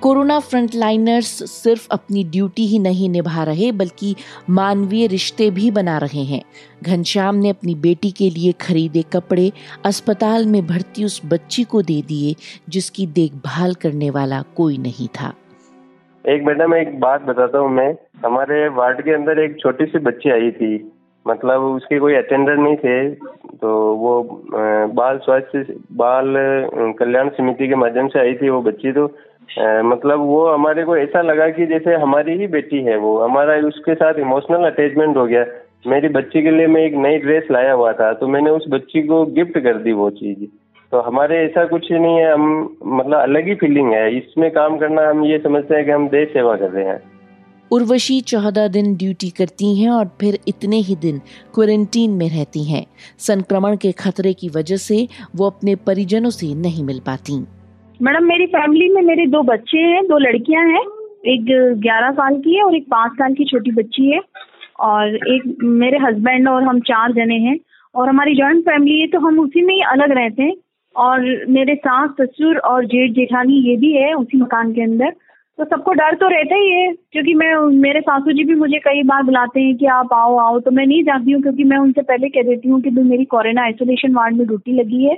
कोरोना 0.00 0.40
फ्रंटलाइनर्स 0.40 1.50
सिर्फ़ 1.50 1.88
अपनी 1.90 2.24
ड्यूटी 2.24 2.66
ही 2.66 2.78
नहीं 2.78 3.08
निभा 3.08 3.44
रहे, 3.44 3.72
बल्कि 3.72 4.14
मानवीय 4.50 5.06
रिश्ते 5.06 5.50
भी 5.50 5.70
बना 5.70 5.98
रहे 5.98 6.24
हैं। 6.24 6.42
घनश्याम 6.82 7.34
ने 7.34 7.48
अपनी 7.48 7.74
बेटी 7.74 8.10
के 8.10 8.30
लिए 8.30 8.52
खरीदे 8.52 9.02
कपड़े, 9.02 9.52
अस्पताल 9.84 10.46
में 10.46 10.66
भर्ती 10.66 11.04
उस 11.04 11.22
बच्ची 11.24 11.64
को 11.64 11.82
दे 11.82 12.02
दिए, 12.02 12.34
जिसकी 12.68 13.06
देखभाल 13.06 13.74
करने 13.74 14.10
वाला 14.10 14.42
कोई 14.42 14.78
नहीं 14.78 15.08
था। 15.08 15.34
एक 16.24 16.42
मैडम 16.42 16.74
एक 16.74 16.98
बात 17.00 17.22
बताता 17.22 17.58
हूँ, 17.58 17.70
मैं, 17.70 17.94
हमारे 18.24 18.68
वार्ड 18.76 19.00
के 19.04 19.12
अंदर 19.14 19.38
एक 19.40 19.58
छोटी 19.60 19.86
सी 19.86 19.98
बच्ची 20.00 20.30
आई 20.30 20.50
थी 20.52 20.70
मतलब 21.26 21.62
उसके 21.64 21.98
कोई 21.98 22.14
अटेंडर 22.14 22.56
नहीं 22.56 22.76
थे 22.76 23.10
तो 23.60 23.72
वो 23.96 24.12
बाल 24.94 25.18
स्वास्थ्य, 25.18 25.64
बाल 25.92 26.34
कल्याण 26.98 27.28
समिति 27.36 27.68
के 27.68 27.74
माध्यम 27.74 28.08
से 28.08 28.20
आई 28.20 28.34
थी 28.34 28.48
वो 28.48 28.60
बच्ची 28.62 28.92
तो 28.92 29.04
मतलब 29.84 30.20
वो 30.20 30.46
हमारे 30.48 30.84
को 30.84 30.96
ऐसा 30.96 31.22
लगा 31.22 31.48
कि 31.50 31.66
जैसे 31.66 31.94
हमारी 31.96 32.38
ही 32.38 32.46
बेटी 32.48 32.82
है 32.84 32.96
वो, 32.98 33.18
हमारा 33.18 33.56
उसके 33.68 33.94
साथ 33.94 34.18
इमोशनल 34.20 34.64
अटैचमेंट 34.66 35.16
हो 35.16 35.26
गया। 35.26 35.44
मेरी 35.86 36.08
बच्ची 36.10 36.42
के 36.42 36.50
लिए 36.50 36.66
मैं 36.66 36.82
एक 36.82 36.94
नई 36.98 37.18
ड्रेस 37.20 37.48
लाया 37.50 37.72
हुआ 37.74 37.92
था 37.94 38.12
तो 38.14 38.28
मैंने 38.28 38.50
उस 38.50 38.64
बच्ची 38.70 39.02
को 39.06 39.24
गिफ्ट 39.34 39.58
कर 39.58 39.78
दी 39.78 39.92
वो 39.94 40.10
चीज़। 40.12 40.44
तो 40.94 41.00
हमारे 41.00 41.36
ऐसा 41.36 41.64
कुछ 41.64 41.86
नहीं 41.92 42.16
है 42.16 42.32
हम 42.32 42.42
मतलब 42.86 43.18
अलग 43.18 43.48
ही 43.48 43.54
फीलिंग 43.54 43.92
है। 43.92 44.16
इसमें 44.16 44.50
काम 44.50 44.76
करना 44.78 45.08
हम 45.10 45.24
ये 45.24 45.38
समझते 45.38 45.74
हैं 45.74 45.84
कि 45.84 45.90
हम 45.90 46.06
देश 46.08 46.28
सेवा 46.28 46.54
कर 46.56 46.70
रहे 46.70 46.84
हैं। 46.84 47.00
उर्वशी 47.72 48.20
चौदह 48.20 48.68
दिन 48.68 48.94
ड्यूटी 48.96 49.30
करती 49.30 49.82
हैं 49.82 49.90
और 49.90 50.04
फिर 50.20 50.38
इतने 50.48 50.76
ही 50.76 50.96
दिन 50.96 51.18
क्वारंटीन 51.54 52.10
में 52.10 52.28
रहती 52.28 52.64
हैं। 52.64 52.84
संक्रमण 53.18 53.76
के 53.76 53.92
खतरे 53.92 54.32
की 54.32 54.48
वजह 54.48 54.76
से 54.76 55.08
वो 55.36 55.46
अपने 55.46 55.74
परिजनों 55.74 56.30
से 56.30 56.54
नहीं 56.54 56.84
मिल 56.84 56.98
पाती। 56.98 57.40
मैडम 58.02 58.24
मेरी 58.24 58.46
फैमिली 58.46 58.88
में 58.88 59.02
मेरे 59.02 59.26
दो 59.26 59.42
बच्चे 59.42 59.78
हैं 59.78 60.06
दो 60.06 60.18
लड़कियाँ 60.18 60.64
हैं। 60.64 60.86
एक 61.26 61.46
ग्यारह 61.82 62.10
साल 62.10 62.40
की 62.40 62.56
है 62.56 62.62
और 62.62 62.76
एक 62.76 62.86
पाँच 62.90 63.12
साल 63.12 63.34
की 63.34 63.44
छोटी 63.44 63.70
बच्ची 63.70 64.10
है। 64.12 64.20
और 64.80 65.16
एक 65.16 65.54
मेरे 65.62 65.98
हस्बैंड 65.98 66.48
और 66.48 66.62
हम 66.62 66.80
चार 66.80 67.12
जने 67.12 67.38
हैं। 67.48 67.58
और 67.94 68.08
हमारी 68.08 68.34
जॉइंट 68.34 68.62
फैमिली 68.62 69.00
है 69.00 69.06
तो 69.06 69.18
हम 69.18 69.38
उसी 69.40 69.62
में 69.62 69.74
ही 69.74 69.80
अलग 69.80 70.10
रहते 70.10 70.42
हैं। 70.42 70.54
और 70.96 71.46
मेरे 71.48 71.74
सास, 71.74 72.10
ससुर 72.20 72.56
और 72.56 72.84
जेठ 72.84 73.12
जेठानी 73.12 73.54
ये 73.70 73.76
भी 73.76 73.92
है 73.92 74.12
उसी 74.14 74.40
मकान 74.40 74.72
के 74.72 74.82
अंदर। 74.82 75.10
तो 75.58 75.64
सबको 75.64 75.92
डर 75.92 76.14
तो 76.14 76.28
रहता 76.28 76.56
ही 76.56 76.70
है, 76.70 76.92
क्योंकि 77.12 77.34
मैं, 77.34 77.54
मेरे 77.80 78.00
सासू 78.00 78.32
जी 78.32 78.44
भी 78.44 78.54
मुझे 78.54 78.78
कई 78.78 79.02
बार 79.02 79.22
बुलाते 79.22 79.60
हैं 79.60 79.76
कि 79.76 79.86
आप 79.86 80.12
आओ 80.12 80.36
आओ। 80.36 80.58
तो 80.60 80.70
मैं 80.70 80.86
नहीं 80.86 81.02
जाती 81.02 81.32
हूँ, 81.32 81.42
क्योंकि 81.42 81.64
मैं 81.64 81.76
उनसे 81.76 82.02
पहले 82.02 82.28
कह 82.28 82.42
देती 82.42 82.68
हूँ 82.68 82.80
कि 82.80 82.90
भाई 82.90 83.04
मेरी 83.04 83.24
कोरोना 83.24 83.62
आइसोलेशन 83.62 84.14
वार्ड 84.14 84.36
में 84.36 84.46
ड्यूटी 84.46 84.72
लगी 84.72 85.04
है। 85.04 85.14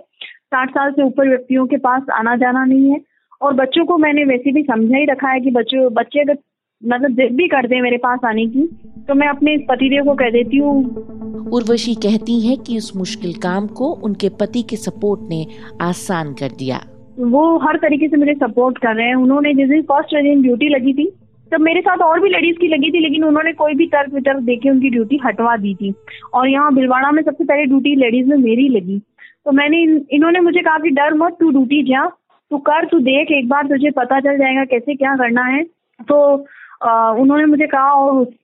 साठ 0.47 0.71
साल 0.71 0.91
से 0.93 1.03
ऊपर 1.03 1.29
व्यक्तियों 1.29 1.67
के 1.67 1.77
पास 1.77 2.03
आना 2.13 2.37
जाना 2.37 2.65
नहीं 2.65 2.91
है। 2.91 3.01
और 3.41 3.55
बच्चों 3.55 3.85
को 3.85 3.99
मैंने 3.99 4.25
वैसे 4.25 4.53
भी 4.53 4.63
समझा 4.63 4.97
ही 4.97 5.05
रखा 5.05 5.29
है 5.29 5.41
कि 5.41 5.51
बच्चों, 5.51 5.93
बच्चे 5.95 6.21
अगर 6.21 6.35
मतलब 6.83 7.13
जिद 7.13 7.33
भी 7.37 7.47
कर 7.49 7.67
दे 7.67 7.81
मेरे 7.81 7.97
पास 7.97 8.25
आने 8.25 8.47
की 8.47 8.67
तो 9.09 9.15
मैं 9.15 9.29
अपने 9.29 9.57
पतिदेव 9.69 10.05
को 10.05 10.15
कह 10.15 10.31
देती 10.31 10.57
हूँ। 10.57 11.51
उर्वशी 11.53 11.95
कहती 12.03 12.41
है 12.41 12.57
कि 12.57 12.77
उस 12.79 12.91
मुश्किल 12.97 13.33
काम 13.43 13.67
को 13.79 13.91
उनके 14.05 14.29
पति 14.41 14.63
के 14.63 14.77
सपोर्ट 14.77 15.21
ने 15.31 15.45
आसान 15.83 16.33
कर 16.35 16.57
दिया। 16.59 16.81
वो 17.27 17.45
हर 17.59 17.77
तरीके 17.77 18.09
से 18.09 18.17
मुझे 18.17 18.35
सपोर्ट 18.35 18.79
कर 18.79 18.95
रहे 18.95 19.07
हैं। 19.07 19.15
उन्होंने 19.17 19.53
जिस 19.55 19.69
दिन 19.69 19.83
फ़र्स्ट 19.83 20.15
दिन 20.17 20.43
ड्यूटी 20.43 20.69
लगी 20.69 20.93
थी 20.95 21.11
तब 21.53 21.61
मेरे 21.61 21.81
साथ 21.81 21.99
और 22.03 22.21
भी 22.21 22.29
लेडीज़ 22.29 22.57
की 22.59 22.69
लगी 22.69 22.91
थी 22.91 23.01
लेकिन 23.01 23.25
उन्होंने 23.25 23.53
कोई 23.55 23.75
भी 23.75 23.87
तर्क 23.87 24.15
वितर्क 24.15 24.41
देके 24.43 24.71
उनकी 24.71 24.91
ड्यूटी 24.91 25.21
हटवा 25.25 25.57
दी 25.57 25.75
थी। 25.75 25.93
और 26.35 26.49
यहाँ 26.49 26.75
भिलवाड़ा 26.75 27.11
में 27.11 27.23
सबसे 27.23 27.45
पहले 27.45 27.65
ड्यूटी 27.65 27.95
लेडीज़ 27.97 28.29
में 28.29 28.37
मेरी 28.39 28.69
लगी। 28.69 28.99
तो 28.99 29.53
मैंने 29.53 29.83
इन, 29.83 30.01
इन्होंने 30.11 30.41
मुझे 30.41 30.61
कहा 30.61 30.79
कि 30.79 30.91
डर 30.91 31.15
मत 31.15 31.37
तू 31.41 31.51
ड्यूटी 31.51 31.83
जा 31.83 32.07
तू 32.51 32.59
कर 32.61 32.87
तू 32.87 32.99
देख 33.01 33.31
एक 33.33 33.49
बार 33.49 33.67
तुझे 33.67 33.91
पता 33.93 34.21
चल 34.21 34.39
जाएगा 34.39 34.65
कैसे 34.65 34.95
क्या 34.95 35.15
करना 35.17 35.45
है। 35.47 35.63
तो 36.01 36.37
उन्होंने 36.83 37.45
मुझे 37.47 37.67
कहा 37.67 37.93
और 37.93 38.21
उस 38.23 38.35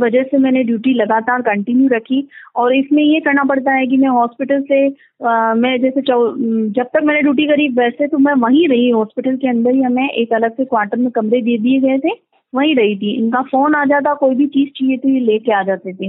वजह 0.00 0.22
से 0.22 0.38
मैंने 0.38 0.62
ड्यूटी 0.64 0.92
लगातार 0.94 1.42
कंटिन्यू 1.42 1.88
रखी 1.92 2.26
और 2.56 2.74
इसमें 2.74 3.02
ये 3.02 3.20
करना 3.20 3.42
पड़ता 3.44 3.72
है 3.72 3.86
कि 3.86 3.96
मैं 3.96 4.08
हॉस्पिटल 4.08 4.62
से 4.62 4.86
आ, 5.26 5.54
मैं 5.54 5.80
जैसे 5.80 6.00
जब 6.00 6.86
तक 6.94 7.02
मैंने 7.04 7.22
ड्यूटी 7.22 7.46
करी 7.46 7.68
वैसे 7.78 8.06
तो 8.06 8.18
मैं 8.18 8.34
वहीं 8.40 8.66
रही 8.68 8.88
हॉस्पिटल 8.90 9.36
के 9.36 9.48
अंदर 9.48 9.74
ही 9.74 9.82
हमें 9.82 10.08
एक 10.08 10.32
अलग 10.34 10.56
से 10.56 10.64
क्वार्टर 10.64 10.98
में 10.98 11.10
कमरे 11.10 11.40
दे 11.42 11.58
दिए 11.58 11.80
गए 11.80 11.98
थे 11.98 12.12
वहीं 12.52 12.74
रही 12.76 12.96
थी। 12.96 13.14
इनका 13.16 13.42
फ़ोन 13.42 13.74
आ 13.74 13.84
जाता 13.84 14.14
कोई 14.14 14.34
भी 14.34 14.46
चीज़ 14.46 14.68
चाहिए 14.76 14.96
थी 14.98 15.14
ये 15.14 15.20
लेके 15.20 15.52
आ 15.52 15.62
जाते 15.62 15.92
थे। 15.94 16.08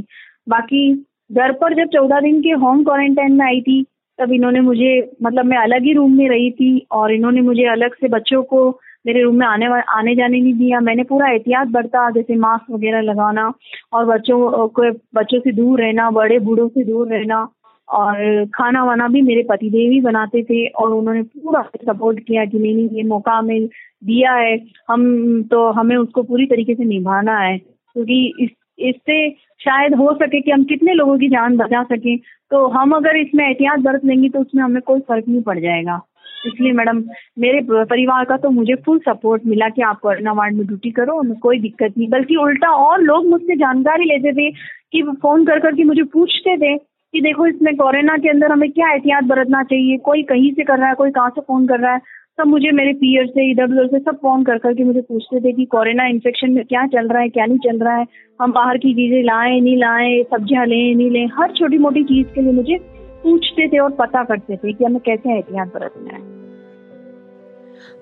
बाकी 0.49 0.91
घर 1.31 1.51
पर 1.53 1.73
जब 1.75 1.89
चौदह 1.93 2.19
दिन 2.19 2.41
के 2.41 2.51
होम 2.61 2.83
क्वारंटाइन 2.83 3.33
में 3.33 3.45
आई 3.45 3.61
थी 3.61 3.83
तब 4.19 4.31
इन्होंने 4.33 4.61
मुझे 4.61 4.91
मतलब 5.23 5.45
मैं 5.45 5.57
अलग 5.57 5.83
ही 5.83 5.93
रूम 5.93 6.15
में 6.17 6.27
रही 6.29 6.49
थी 6.51 6.77
और 6.91 7.13
इन्होंने 7.13 7.41
मुझे 7.41 7.65
अलग 7.71 7.93
से 7.95 8.07
बच्चों 8.07 8.41
को 8.43 8.69
मेरे 9.07 9.21
रूम 9.21 9.35
में 9.35 9.47
आने 9.47 9.65
आने 9.81 10.15
जाने 10.15 10.39
नहीं 10.41 10.53
दिया। 10.53 10.79
मैंने 10.79 11.03
पूरा 11.03 11.27
एहतियात 11.29 11.67
बरता, 11.67 12.09
जैसे 12.09 12.35
मास्क 12.35 12.71
वगैरह 12.71 13.01
लगाना 13.01 13.53
और 13.93 14.05
बच्चों 14.05 14.67
को, 14.67 14.91
बच्चों 14.91 15.39
से 15.39 15.51
दूर 15.51 15.81
रहना, 15.81 16.11
बड़े 16.11 16.39
बूढ़ों 16.39 16.67
से 16.67 16.83
दूर 16.83 17.07
रहना 17.07 17.47
और 17.89 18.45
खाना 18.45 18.83
वाना 18.83 19.07
भी 19.07 19.21
मेरे 19.21 19.43
पतिदेव 19.49 19.91
ही 19.91 20.01
बनाते 20.01 20.43
थे 20.43 20.67
और 20.67 20.89
उन्होंने 20.89 21.23
पूरा 21.23 21.61
सपोर्ट 21.93 22.19
किया 22.19 22.45
कि 22.45 22.59
नहीं 22.59 22.75
नहीं, 22.75 22.89
ये 22.89 23.03
मौका 23.03 23.31
हमें 23.31 23.65
दिया 24.03 24.33
है। 24.33 24.59
हम 24.89 25.43
तो 25.43 25.71
हमें 25.71 25.95
उसको 25.97 26.23
पूरी 26.23 26.45
तरीके 26.45 26.75
से 26.75 26.83
निभाना 26.83 27.39
है। 27.39 27.57
क्योंकि 27.57 28.33
इस, 28.39 28.49
इससे 28.79 29.29
शायद 29.59 29.95
हो 29.95 30.13
सके 30.13 30.41
कि 30.41 30.51
हम 30.51 30.63
कितने 30.63 30.93
लोगों 30.93 31.17
की 31.17 31.27
जान 31.27 31.57
बचा 31.57 31.83
सकें। 31.83 32.17
तो 32.51 32.67
हम 32.67 32.91
अगर 32.91 33.15
इसमें 33.15 33.47
एहतियात 33.47 33.79
बरत 33.79 34.05
लेंगे 34.05 34.29
तो 34.29 34.39
उसमें 34.39 34.63
हमें 34.63 34.81
कोई 34.81 34.99
फ़र्क 34.99 35.25
नहीं 35.29 35.41
पड़ 35.41 35.59
जाएगा। 35.59 36.01
इसलिए 36.45 36.71
मैडम, 36.71 37.03
मेरे 37.39 37.61
परिवार 37.85 38.25
का 38.25 38.37
तो 38.37 38.49
मुझे 38.49 38.75
फुल 38.85 38.99
सपोर्ट 38.99 39.45
मिला 39.45 39.69
कि 39.69 39.81
आप 39.81 39.99
कोरोना 39.99 40.31
वार्ड 40.33 40.55
में 40.55 40.65
ड्यूटी 40.67 40.91
करो 40.91 41.21
कोई 41.41 41.59
दिक्कत 41.59 41.93
नहीं। 41.97 42.07
बल्कि 42.09 42.35
उल्टा 42.35 42.69
और 42.75 43.01
लोग 43.01 43.25
मुझसे 43.29 43.55
जानकारी 43.55 44.05
लेते 44.05 44.33
थे 44.33 44.49
कि 44.91 45.01
फ़ोन 45.21 45.45
कर 45.45 45.59
करके 45.59 45.83
मुझे 45.83 46.03
पूछते 46.13 46.55
थे 46.57 46.77
कि 46.77 47.21
देखो 47.21 47.45
इसमें 47.47 47.75
कोरोना 47.75 48.17
के 48.17 48.29
अंदर 48.29 48.51
हमें 48.51 48.71
क्या 48.71 48.91
एहतियात 48.93 49.23
बरतना 49.23 49.63
चाहिए? 49.63 49.97
कोई 49.97 50.23
कहीं 50.23 50.51
से 50.53 50.63
कर 50.63 50.77
रहा 50.79 50.89
है, 50.89 50.95
कोई 50.95 51.11
कहाँ 51.11 51.29
से 51.29 51.41
फ़ोन 51.41 51.67
कर 51.67 51.79
रहा 51.79 51.93
है? 51.93 52.01
सब 52.39 52.47
मुझे 52.47 52.71
मेरे 52.71 52.93
पीयर 52.93 53.25
से 53.27 53.49
इधर 53.51 53.63
उधर 53.65 53.87
से 53.87 53.99
सब 53.99 54.17
फ़ोन 54.17 54.43
कर 54.43 54.57
करके 54.57 54.83
मुझे 54.83 55.01
पूछते 55.01 55.39
थे 55.39 55.51
कि 55.53 55.65
कोरोना 55.65 56.05
इन्फेक्शन 56.07 56.51
में 56.51 56.63
क्या 56.65 56.85
चल 56.87 57.07
रहा 57.07 57.21
है, 57.21 57.29
क्या 57.29 57.45
नहीं 57.45 57.57
चल 57.59 57.79
रहा 57.79 57.95
है? 57.95 58.05
हम 58.39 58.51
बाहर 58.51 58.77
की 58.77 58.93
चीज़ें 58.93 59.23
लाएँ, 59.23 59.59
नहीं 59.61 59.75
लाएँ, 59.77 60.23
सब्ज़ियाँ 60.23 60.65
लें, 60.65 60.95
नहीं 60.95 61.09
लें, 61.09 61.27
हर 61.39 61.51
छोटी 61.51 61.77
मोटी 61.77 62.03
चीज़ 62.03 62.27
के 62.35 62.41
लिए 62.41 62.51
मुझे 62.51 62.77
पूछते 63.23 63.67
थे 63.67 63.79
और 63.79 63.91
पता 63.91 64.23
करते 64.23 64.57
थे 64.57 64.73
कि 64.73 64.85
हमें 64.85 64.99
कैसे 65.05 65.35
एहतियात 65.35 65.73
बरतना 65.73 66.13
है। 66.13 66.21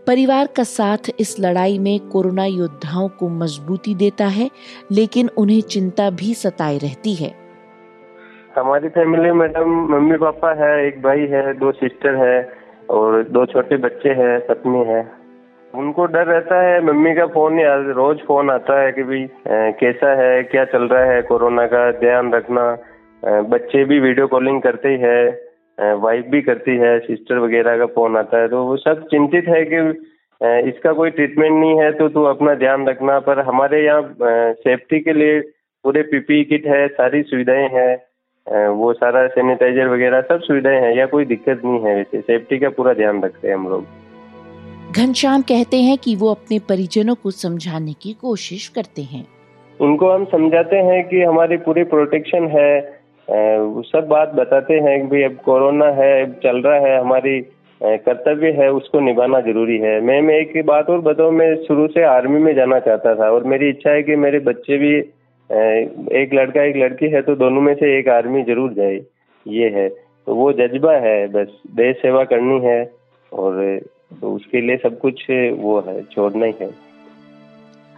परिवार 0.07 0.47
का 0.57 0.63
साथ 0.63 1.09
इस 1.19 1.35
लड़ाई 1.39 1.77
में 1.79 1.99
कोरोना 2.09 2.45
योद्धाओं 2.45 3.07
को 3.09 3.29
मजबूती 3.29 3.95
देता 3.95 4.25
है 4.33 4.49
लेकिन 4.91 5.29
उन्हें 5.37 5.61
चिंता 5.69 6.09
भी 6.11 6.33
सताए 6.33 6.77
रहती 6.77 7.13
है। 7.15 7.31
हमारी 8.55 8.89
फैमिली 8.89 9.31
मैडम 9.33 9.73
मम्मी 9.87 10.17
पापा 10.17 10.53
है 10.55 10.71
एक 10.87 11.01
भाई 11.01 11.27
है 11.27 11.53
दो 11.53 11.71
सिस्टर 11.71 12.15
है 12.17 12.37
और 12.89 13.23
दो 13.23 13.45
छोटे 13.45 13.77
बच्चे 13.77 14.09
हैं 14.19 14.39
पत्नी 14.47 14.83
है। 14.85 15.01
उनको 15.73 16.05
डर 16.05 16.25
रहता 16.25 16.61
है 16.61 16.79
मम्मी 16.85 17.13
का 17.15 17.25
फ़ोन 17.27 17.59
रोज 17.93 18.17
फ़ोन 18.17 18.49
आता 18.49 18.79
है 18.81 18.91
कि 18.91 19.03
भाई 19.03 19.27
कैसा 19.79 20.13
है 20.21 20.43
क्या 20.43 20.63
चल 20.65 20.87
रहा 20.87 21.03
है 21.05 21.21
कोरोना 21.21 21.65
का? 21.67 21.91
ध्यान 21.99 22.31
रखना। 22.33 22.63
बच्चे 23.25 23.83
भी 23.85 23.99
वीडियो 23.99 24.27
कॉलिंग 24.27 24.61
करते 24.61 24.89
ही 24.89 24.97
है 24.97 25.95
वाइफ 25.99 26.25
भी 26.25 26.41
करती 26.41 26.75
है 26.77 26.99
सिस्टर 26.99 27.37
वगैरह 27.37 27.77
का 27.77 27.85
फ़ोन 27.85 28.17
आता 28.17 28.41
है 28.41 28.47
तो 28.47 28.63
वो 28.63 28.77
सब 28.77 29.03
चिंतित 29.07 29.47
है 29.47 29.63
कि 29.65 29.77
इसका 30.69 30.93
कोई 30.93 31.09
ट्रीटमेंट 31.09 31.53
नहीं 31.53 31.79
है 31.79 31.91
तो 31.91 32.09
तू 32.09 32.23
अपना 32.23 32.53
ध्यान 32.55 32.87
रखना 32.87 33.19
पर 33.19 33.39
हमारे 33.39 33.85
यहाँ 33.85 34.15
सेफ्टी 34.53 34.99
के 34.99 35.13
लिए 35.13 35.39
पूरे 35.85 36.01
पीपी 36.01 36.43
किट 36.43 36.67
है 36.67 36.87
सारी 36.87 37.21
सुविधाएँ 37.23 37.67
हैं 37.73 38.67
वो 38.67 38.93
सारा 38.93 39.27
सैनिटाइजर 39.27 39.87
वगैरह 39.87 40.21
सब 40.21 40.41
सुविधाएँ 40.41 40.81
हैं 40.81 40.95
या 40.95 41.05
कोई 41.05 41.25
दिक्कत 41.25 41.61
नहीं 41.65 41.79
है 41.83 41.95
वैसे 41.95 42.21
सेफ्टी 42.21 42.59
का 42.59 42.69
पूरा 42.69 42.93
ध्यान 42.93 43.23
रखते 43.23 43.47
हैं 43.47 43.55
हम 43.55 43.67
लोग। 43.69 43.85
घनश्याम 44.97 45.41
कहते 45.41 45.77
हैं 45.77 45.97
कि 45.97 46.15
वो 46.15 46.31
अपने 46.31 46.59
परिजनों 46.59 47.15
को 47.15 47.31
समझाने 47.31 47.93
की 47.93 48.13
कोशिश 48.13 48.67
करते 48.67 49.01
हैं। 49.01 49.25
उनको 49.81 50.11
हम 50.11 50.25
समझाते 50.25 50.75
हैं 50.75 51.03
कि 51.07 51.21
हमारी 51.21 51.57
पूरी 51.57 51.83
प्रोटेक्शन 51.83 52.47
है 52.47 52.96
सब 53.27 54.07
बात 54.09 54.33
बताते 54.35 54.73
हैं 54.75 54.99
कि 55.01 55.07
भाई, 55.07 55.21
अब 55.23 55.35
कोरोना 55.45 55.85
है, 55.93 56.11
अब 56.23 56.33
चल 56.43 56.61
रहा 56.61 56.75
है, 56.77 56.99
हमारी 56.99 57.39
कर्तव्य 57.81 58.51
है, 58.53 58.69
उसको 58.71 58.99
निभाना 58.99 59.39
ज़रूरी 59.41 59.77
है। 59.77 59.99
मैं 60.01 60.21
मैं 60.21 60.35
एक 60.35 60.65
बात 60.65 60.89
और 60.89 61.01
बताऊँ, 61.01 61.31
मैं 61.33 61.55
शुरू 61.63 61.87
से 61.87 62.03
आर्मी 62.05 62.39
में 62.39 62.53
जाना 62.55 62.79
चाहता 62.79 63.15
था 63.15 63.29
और 63.31 63.43
मेरी 63.45 63.69
इच्छा 63.69 63.91
है 63.91 64.03
कि 64.03 64.15
मेरे 64.17 64.39
बच्चे 64.41 64.77
भी 64.77 64.93
एक 66.15 66.33
लड़का, 66.33 66.63
एक 66.63 66.75
लड़की 66.77 67.09
है 67.09 67.21
तो 67.21 67.35
दोनों 67.35 67.61
में 67.61 67.73
से 67.75 67.97
एक 67.99 68.07
आर्मी 68.09 68.43
ज़रूर 68.43 68.73
जाए। 68.73 68.99
ये 69.45 69.69
है। 69.69 69.87
तो 69.89 70.35
वो 70.35 70.51
जज्बा 70.53 70.93
है, 70.99 71.27
बस, 71.27 71.61
देश 71.75 71.95
सेवा 71.97 72.23
करनी 72.25 72.59
है 72.61 72.79
और 73.31 73.79
तो 74.21 74.31
उसके 74.31 74.61
लिए 74.61 74.77
सब 74.77 74.97
कुछ 74.99 75.25
वो 75.59 75.79
है, 75.87 76.01
छोड़ना 76.05 76.45
ही 76.45 76.53
है। 76.61 76.69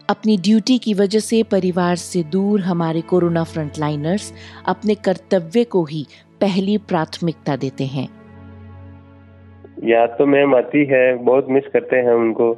अपनी 0.10 0.38
ड्यूटी 0.38 0.78
की 0.78 0.94
वजह 0.94 1.20
से 1.20 1.42
परिवार 1.44 1.96
से 1.96 2.24
दूर 2.24 2.62
हमारे 2.62 3.02
कोरोना 3.02 3.44
फ्रंटलाइनर्स 3.44 4.32
अपने 4.68 4.96
कर्तव्य 4.96 5.64
को 5.64 5.84
ही 5.84 6.04
पहली 6.42 6.78
प्राथमिकता 6.78 7.56
देते 7.56 7.84
हैं। 7.84 8.08
याद 9.84 10.16
तो 10.20 10.26
मैम 10.26 10.56
आती 10.56 10.86
है, 10.86 11.16
बहुत 11.16 11.50
मिस 11.50 11.68
करते 11.74 11.96
हैं 11.96 12.14
उनको। 12.14 12.54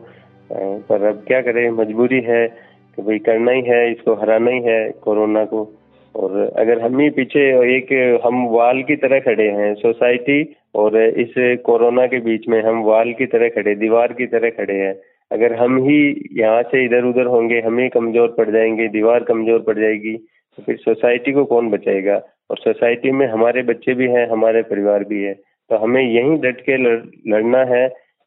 पर 0.51 1.03
अब 1.03 1.23
क्या 1.27 1.41
करें, 1.41 1.69
मजबूरी 1.69 2.21
है 2.21 2.47
कि 2.47 3.01
भाई 3.01 3.19
करना 3.19 3.51
ही 3.51 3.61
है, 3.61 3.91
इसको 3.91 4.13
हराना 4.13 4.51
ही 4.51 4.61
है 4.61 4.89
कोरोना 4.91 5.45
को। 5.45 5.67
और 6.15 6.53
अगर 6.57 6.81
हम 6.81 6.99
ही 6.99 7.09
पीछे 7.09 7.47
एक 7.77 8.21
हम 8.25 8.45
वाल 8.47 8.81
की 8.83 8.95
तरह 8.95 9.19
खड़े 9.19 9.49
हैं, 9.51 9.73
सोसाइटी 9.75 10.55
और 10.75 10.99
इस 11.01 11.33
कोरोना 11.65 12.05
के 12.05 12.19
बीच 12.19 12.47
में 12.49 12.61
हम 12.63 12.83
वाल 12.83 13.13
की 13.13 13.25
तरह 13.25 13.49
खड़े, 13.49 13.75
दीवार 13.75 14.13
की 14.13 14.25
तरह 14.25 14.49
खड़े 14.49 14.73
हैं 14.73 14.95
अगर 15.31 15.53
हम 15.55 15.77
ही 15.79 15.99
यहाँ 16.33 16.61
से 16.63 16.83
इधर 16.85 17.05
उधर 17.05 17.25
होंगे, 17.27 17.59
हम 17.61 17.87
कमज़ोर 17.89 18.35
पड़ 18.37 18.49
जाएँगे, 18.49 18.87
दीवार 18.89 19.23
कमज़ोर 19.23 19.59
पड़ 19.61 19.77
जाएगी 19.79 20.15
तो 20.57 20.63
फिर 20.63 20.77
सोसाइटी 20.77 21.31
को 21.31 21.43
कौन 21.45 21.69
बचाएगा? 21.69 22.15
और 22.49 22.57
सोसाइटी 22.57 23.11
में 23.11 23.25
हमारे 23.27 23.61
बच्चे 23.63 23.93
भी 23.93 24.07
हैं, 24.07 24.27
हमारे 24.29 24.61
परिवार 24.63 25.03
भी 25.03 25.21
है 25.23 25.33
तो 25.69 25.77
हमें 25.77 26.01
यहीं 26.01 26.37
डट 26.39 26.59
के 26.61 26.77
लड़ना 26.77 27.63
है, 27.65 27.83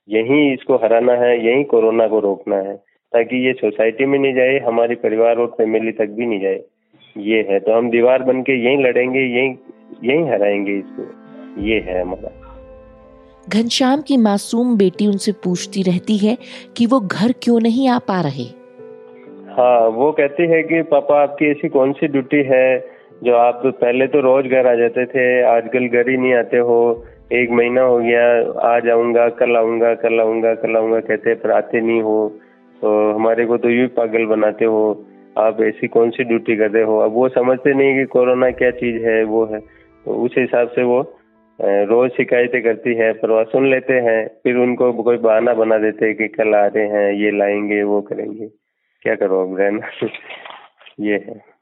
यहीं 0.09 0.53
इसको 0.53 0.77
हराना 0.77 1.13
है, 1.15 1.33
यहीं 1.47 1.65
कोरोना 1.65 2.07
को 2.09 2.21
रोकना 2.21 2.57
है, 2.59 2.75
ताकि 3.13 3.45
ये 3.47 3.53
सोसाइटी 3.55 4.07
में 4.07 4.19
नहीं 4.19 4.35
जाए, 4.35 4.59
हमारे 4.59 4.95
परिवार 4.97 5.39
और 5.39 5.55
फैमिली 5.59 5.93
तक 5.93 6.09
भी 6.11 6.27
नहीं 6.27 6.41
जाए। 6.41 6.61
ये 7.17 7.45
है 7.51 7.59
तो 7.61 7.73
हम 7.73 7.91
दीवार 7.91 8.23
बन 8.23 8.43
के 8.43 8.57
यहीं 8.57 8.85
लड़ेंगे, 8.85 9.21
यहीं 9.21 9.55
यहीं 10.05 10.31
हराएँगे 10.31 10.79
इसको। 10.79 11.63
ये 11.63 11.79
है 11.81 12.01
हमारा। 12.01 12.44
घनश्याम 13.49 14.01
की 14.01 14.17
मासूम 14.17 14.77
बेटी 14.77 15.07
उनसे 15.07 15.33
पूछती 15.33 15.83
रहती 15.83 16.17
है 16.17 16.39
कि 16.77 16.87
वो 16.87 17.01
घर 17.01 17.33
क्यों 17.43 17.61
नहीं 17.61 17.89
आ 17.89 17.99
पा 17.99 18.21
रहे। 18.21 18.45
हाँ 19.53 19.89
वो 19.89 20.13
कहती 20.13 20.47
है 20.47 20.63
कि, 20.63 20.83
पापा, 20.83 21.23
आपकी 21.23 21.51
ऐसी 21.51 21.69
कौन 21.69 21.93
सी 21.93 22.07
ड्यूटी 22.07 22.43
है 22.43 22.89
जो 23.25 23.35
आप 23.35 23.63
पहले 23.67 24.07
तो 24.07 24.21
रोज 24.21 24.45
घर 24.45 24.67
आ 24.67 24.75
जाते 24.75 25.07
थे, 25.07 25.43
आजकल 25.43 25.89
घर 25.89 26.11
ही 26.11 26.17
नहीं 26.17 26.35
आते 26.35 26.57
हो। 26.57 27.07
एक 27.33 27.51
महीना 27.51 27.83
हो 27.83 27.99
गया 27.99 28.53
आ 28.75 28.79
जाऊँगा 28.79 29.29
कल 29.29 29.57
आऊँगा 29.57 29.95
कल 29.95 30.21
आऊँगा 30.21 30.55
कल 30.55 30.77
आऊँगा, 30.77 31.01
कहते 31.01 31.35
पर 31.35 31.51
आते 31.51 31.81
नहीं 31.81 32.03
हो। 32.03 32.39
तो 32.83 33.13
हमारे 33.13 33.47
को 33.47 33.57
तो 33.57 33.71
यूँ 33.71 33.89
पागल 33.89 34.25
बनाते 34.27 34.65
हो। 34.65 35.07
आप 35.39 35.63
ऐसी 35.63 35.87
कौन 35.89 36.11
सी 36.11 36.25
ड्यूटी 36.25 36.57
कर 36.57 36.71
रहे 36.71 36.83
हो? 36.83 36.99
अब 36.99 37.13
वो 37.15 37.29
समझते 37.29 37.75
नहीं 37.75 37.95
कि 37.95 38.05
कोरोना 38.05 38.51
क्या 38.51 38.71
चीज़ 38.71 39.03
है, 39.03 39.25
वो 39.25 39.45
है। 39.45 39.59
तो 40.05 40.25
उस 40.25 40.35
हिसाब 40.39 40.69
से 40.69 40.83
वो 40.83 41.03
रोज 41.61 42.11
शिकायतें 42.11 42.63
करती 42.63 42.95
है 42.95 43.13
पर 43.13 43.31
वह 43.31 43.45
सुन 43.45 43.71
लेते 43.71 43.93
हैं, 43.93 44.29
फिर 44.29 44.57
उनको 44.57 44.93
कोई 44.93 45.17
बहाना 45.17 45.55
बना 45.55 45.79
देते 45.79 46.07
हैं 46.07 46.15
कि 46.17 46.29
कल 46.29 46.55
आ 46.55 46.67
रहे 46.67 46.87
हैं, 46.87 47.13
ये 47.13 47.31
लाएँगे, 47.31 47.83
वो 47.83 48.03
करेंगे। 48.03 48.49
क्या 49.03 49.15
करो 49.15 49.51
अब, 49.51 49.61
रहना 49.61 49.89
ये 51.01 51.15
है। 51.15 51.54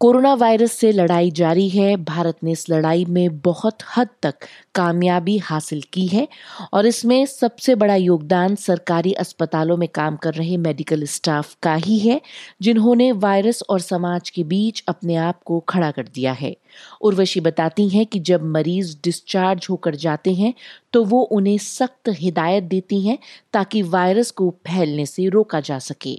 कोरोना 0.00 0.32
वायरस 0.34 0.72
से 0.72 0.90
लड़ाई 0.92 1.30
जारी 1.30 1.68
है। 1.68 1.96
भारत 2.04 2.36
ने 2.44 2.52
इस 2.52 2.64
लड़ाई 2.70 3.04
में 3.06 3.38
बहुत 3.40 3.78
हद 3.96 4.08
तक 4.22 4.34
कामयाबी 4.74 5.36
हासिल 5.38 5.82
की 5.92 6.06
है 6.06 6.26
और 6.72 6.86
इसमें 6.86 7.26
सबसे 7.26 7.74
बड़ा 7.74 7.94
योगदान 7.94 8.54
सरकारी 8.56 9.12
अस्पतालों 9.14 9.76
में 9.76 9.88
काम 9.88 10.16
कर 10.16 10.34
रहे 10.34 10.56
मेडिकल 10.58 11.04
स्टाफ 11.06 11.54
का 11.62 11.74
ही 11.76 11.98
है, 11.98 12.20
जिन्होंने 12.62 13.10
वायरस 13.14 13.62
और 13.70 13.80
समाज 13.80 14.30
के 14.30 14.44
बीच 14.44 14.82
अपने 14.88 15.16
आप 15.18 15.42
को 15.42 15.60
खड़ा 15.68 15.90
कर 15.90 16.08
दिया 16.14 16.32
है। 16.32 16.54
उर्वशी 17.02 17.40
बताती 17.40 17.88
हैं 17.88 18.06
कि 18.06 18.20
जब 18.22 18.44
मरीज़ 18.46 18.96
डिस्चार्ज 19.04 19.66
होकर 19.70 19.94
जाते 19.96 20.34
हैं 20.34 20.54
तो 20.92 21.04
वो 21.04 21.22
उन्हें 21.32 21.58
सख्त 21.58 22.08
हिदायत 22.14 22.64
देती 22.64 23.06
हैं 23.06 23.18
ताकि 23.52 23.82
वायरस 23.84 24.30
को 24.32 24.50
फैलने 24.66 25.06
से 25.06 25.28
रोका 25.28 25.60
जा 25.60 25.78
सके। 25.80 26.18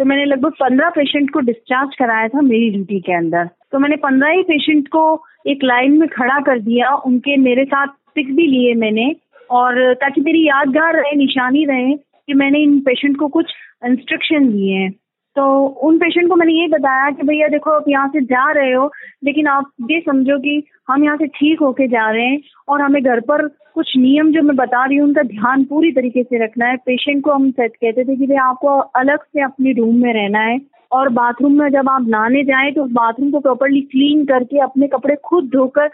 तो 0.00 0.04
मैंने 0.04 0.24
लगभग 0.24 0.50
पंद्रह 0.50 0.88
पेशेंट 0.88 1.30
को 1.30 1.40
डिस्चार्ज 1.40 1.96
कराया 1.96 2.28
था 2.28 2.40
मेरी 2.40 2.70
ड्यूटी 2.70 3.00
के 3.00 3.12
अंदर। 3.12 3.48
तो 3.72 3.78
मैंने 3.78 3.96
पंद्रह 3.96 4.28
ही 4.28 4.42
पेशेंट 4.42 4.88
को 4.88 5.24
एक 5.46 5.60
लाइन 5.64 5.98
में 5.98 6.08
खड़ा 6.08 6.40
कर 6.40 6.58
दिया 6.58 6.94
उनके 6.94 7.36
मेरे 7.36 7.64
साथ 7.64 7.86
पिक 8.14 8.34
भी 8.36 8.46
लिए 8.46 8.74
मैंने। 8.74 9.16
और 9.50 9.94
ताकि 9.94 10.20
मेरी 10.20 10.46
यादगार 10.46 10.94
रहे, 10.94 11.16
निशानी 11.16 11.64
रहे 11.64 11.94
कि 11.94 12.34
मैंने 12.34 12.58
इन 12.58 12.80
पेशेंट 12.80 13.16
को 13.16 13.28
कुछ 13.28 13.52
इंस्ट्रक्शन 13.86 14.52
दिए 14.52 14.74
हैं। 14.74 14.90
तो 15.36 15.66
उन 15.86 15.98
पेशेंट 15.98 16.28
को 16.28 16.36
मैंने 16.36 16.52
ये 16.52 16.66
बताया 16.68 17.10
कि 17.10 17.22
भैया 17.22 17.48
देखो, 17.48 17.70
आप 17.70 17.84
यहाँ 17.88 18.08
से 18.08 18.20
जा 18.20 18.50
रहे 18.52 18.72
हो, 18.72 18.90
लेकिन 19.24 19.46
आप 19.46 19.70
ये 19.90 20.00
समझो 20.00 20.38
कि 20.38 20.62
हम 20.88 21.04
यहाँ 21.04 21.16
से 21.16 21.26
ठीक 21.26 21.60
होके 21.60 21.86
जा 21.88 22.10
रहे 22.10 22.24
हैं 22.24 22.40
और 22.68 22.82
हमें 22.82 23.02
घर 23.02 23.20
पर 23.20 23.46
कुछ 23.74 23.96
नियम 23.96 24.32
जो 24.32 24.42
मैं 24.42 24.56
बता 24.56 24.84
रही 24.84 24.96
हूँ, 24.96 25.06
उनका 25.08 25.22
ध्यान 25.22 25.64
पूरी 25.64 25.92
तरीके 25.92 26.22
से 26.22 26.44
रखना 26.44 26.66
है। 26.66 26.76
पेशेंट 26.76 27.22
को 27.24 27.32
हम 27.32 27.50
सेट 27.50 27.76
कहते 27.76 28.04
थे 28.04 28.16
कि 28.16 28.26
भाई 28.26 28.36
आपको 28.36 28.78
अलग 28.78 29.22
से 29.22 29.42
अपने 29.42 29.72
रूम 29.72 29.94
में 29.96 30.12
रहना 30.14 30.40
है। 30.40 30.58
और 30.92 31.08
बाथरूम 31.08 31.52
में 31.52 31.68
जब 31.70 31.88
आप 31.88 32.06
नहाने 32.08 32.42
जाएँ 32.44 32.72
तो 32.72 32.84
बाथरूम 32.92 33.30
को 33.30 33.40
प्रॉपरली 33.40 33.80
क्लीन 33.80 34.24
करके 34.26 34.58
अपने 34.60 34.86
कपड़े 34.88 35.16
खुद 35.24 35.44
धोकर 35.52 35.88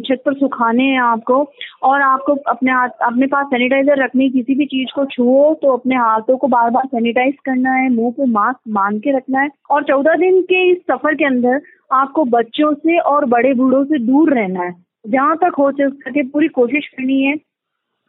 छत 0.00 0.22
पर 0.26 0.34
सुखाने 0.34 0.84
हैं 0.84 1.00
आपको। 1.00 1.36
और 1.82 2.00
आपको 2.02 2.34
अपने 2.48 2.72
हाथ, 2.72 2.88
अपने 3.02 3.26
पास 3.26 3.46
सैनिटाइजर 3.46 4.02
रखने 4.04 4.28
किसी 4.28 4.54
भी 4.54 4.66
चीज़ 4.66 4.94
को 4.94 5.04
छुओ 5.06 5.52
तो 5.54 5.72
अपने 5.76 5.96
हाथों 5.96 6.36
को 6.36 6.48
बार 6.48 6.70
बार 6.70 6.86
सैनिटाइज 6.86 7.34
करना 7.44 7.72
है, 7.72 7.88
मुँह 7.90 8.10
पे 8.12 8.26
मास्क 8.26 8.58
बाँध 8.68 9.00
के 9.00 9.16
रखना 9.16 9.40
है। 9.40 9.48
और 9.70 9.82
चौदह 9.84 10.14
दिन 10.16 10.40
के 10.42 10.70
इस 10.72 10.78
सफ़र 10.90 11.14
के 11.14 11.24
अंदर 11.24 11.60
आपको 11.92 12.24
बच्चों 12.30 12.72
से 12.74 12.98
और 12.98 13.24
बड़े 13.26 13.54
बूढ़ों 13.54 13.84
से 13.84 13.98
दूर 13.98 14.34
रहना 14.34 14.62
है। 14.62 14.74
जहाँ 15.04 15.36
तक 15.36 15.54
हो 15.58 15.70
सके 15.72 16.22
पूरी 16.22 16.48
कोशिश 16.48 16.86
करनी 16.88 17.22
है 17.22 17.34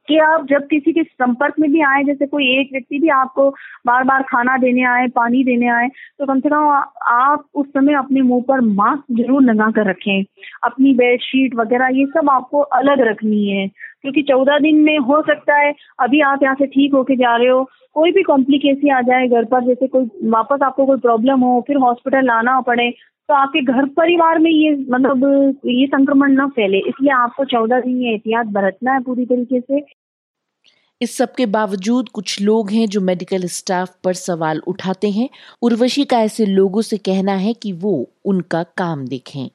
कि 0.08 0.17
आप 0.17 0.46
जब 0.50 0.67
किसी 0.67 0.91
के 0.93 1.04
संपर्क 1.04 1.54
में 1.60 1.72
भी 1.72 1.82
आए, 1.84 2.04
जैसे 2.04 2.26
कोई 2.26 2.46
एक 2.60 2.70
व्यक्ति 2.72 3.00
भी 3.00 3.10
आपको 3.10 3.50
बार 3.88 4.04
बार 4.04 4.22
खाना 4.24 4.58
देने 4.58 4.84
आए, 4.86 5.08
पानी 5.08 5.43
देने 5.43 5.67
आए 5.70 5.88
तो 5.88 6.26
कम 6.26 6.39
से 6.39 6.50
कम 6.50 6.70
आप 7.13 7.46
उस 7.56 7.67
समय 7.67 7.93
अपने 7.93 8.22
मुँह 8.22 8.43
पर 8.48 8.62
मास्क 8.62 9.04
ज़रूर 9.17 9.41
लगा 9.43 9.70
कर 9.72 9.89
रखें। 9.89 10.24
अपनी 10.63 10.93
बेडशीट 10.93 11.56
वगैरह, 11.56 11.88
ये 11.89 12.06
सब 12.06 12.30
आपको 12.30 12.62
अलग 12.80 13.02
रखनी 13.02 13.48
है। 13.50 13.67
क्योंकि 14.04 14.22
चौदह 14.24 14.60
दिन 14.60 14.80
में 14.84 14.98
हो 15.00 15.22
सकता 15.24 15.56
है 15.58 15.74
अभी 16.00 16.22
आप 16.24 16.44
यहाँ 16.44 16.56
से 16.56 16.66
ठीक 16.68 16.94
होके 16.94 17.16
जा 17.16 17.36
रहे 17.36 17.48
हो। 17.48 17.64
कोई 17.96 18.12
भी 18.12 18.24
कॉम्प्लिकेसी 18.24 18.90
आ 18.90 19.02
जाए 19.02 19.28
घर 19.28 19.46
पर 19.46 19.66
जैसे 19.66 19.88
कोई 19.88 20.10
वापस 20.30 20.64
आपको 20.64 20.86
कोई 20.86 20.98
प्रॉब्लम 21.00 21.40
हो 21.42 21.60
फिर 21.68 21.78
हॉस्पिटल 21.80 22.26
लाना 22.26 22.60
पड़े 22.62 22.90
तो 23.30 23.34
आपके 23.34 23.62
घर 23.64 23.86
परिवार 23.94 24.40
में 24.40 24.50
ये 24.52 24.72
मतलब 24.90 25.24
ये 25.66 25.86
संक्रमण 25.88 26.32
न 26.34 26.48
फैले। 26.50 26.78
इसलिए 26.80 27.12
आपको 27.14 27.46
चौदह 27.46 27.80
दिन 27.80 28.02
ये 28.02 28.12
एहतियात 28.12 28.46
बरतना 28.54 28.94
है 28.94 29.02
पूरी 29.04 29.26
तरीके 29.26 29.60
से। 29.60 29.86
इस 31.02 31.18
सब 31.18 31.34
के 31.38 31.46
बावजूद 31.48 32.10
कुछ 32.10 32.40
लोग 32.42 32.70
हैं 32.72 32.86
जो 32.88 33.02
मेडिकल 33.02 33.46
स्टाफ 33.50 33.90
पर 34.04 34.14
सवाल 34.16 34.62
उठाते 34.68 35.10
हैं। 35.10 35.28
उर्वशी 35.62 36.06
का 36.06 36.20
ऐसे 36.22 36.46
लोगों 36.46 36.82
से 36.82 36.98
कहना 37.00 37.34
है 37.36 37.54
कि 37.54 37.74
वो 37.74 37.94
उनका 38.26 38.64
काम 38.78 39.06
देखें। 39.08 39.46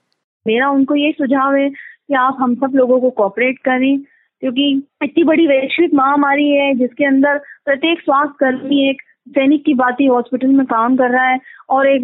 मेरा 0.46 0.68
उनको 0.70 0.94
ये 0.96 1.11
सुझाव 1.12 1.55
है 1.55 1.68
कि 1.70 2.14
आप 2.16 2.37
हम 2.40 2.55
सब 2.55 2.72
लोगों 2.74 3.00
को 3.00 3.11
कॉपरेट 3.16 3.59
करें। 3.61 3.98
क्योंकि 4.42 4.70
इतनी 5.02 5.24
बड़ी 5.24 5.46
वैश्विक 5.46 5.94
महामारी 5.94 6.48
है, 6.50 6.74
जिसके 6.74 7.05
अंदर 7.05 7.38
प्रत्येक 7.64 8.00
स्वास्थ्य 8.00 8.35
कर्मी 8.40 8.88
एक 8.90 9.02
सैनिक 9.28 9.64
की 9.64 9.74
बात 9.74 9.96
ही 10.00 10.07
हॉस्पिटल 10.07 10.48
में 10.48 10.64
काम 10.66 10.96
कर 10.96 11.11
रहा 11.11 11.24
है 11.24 11.38
और 11.70 11.88
एक 11.88 12.02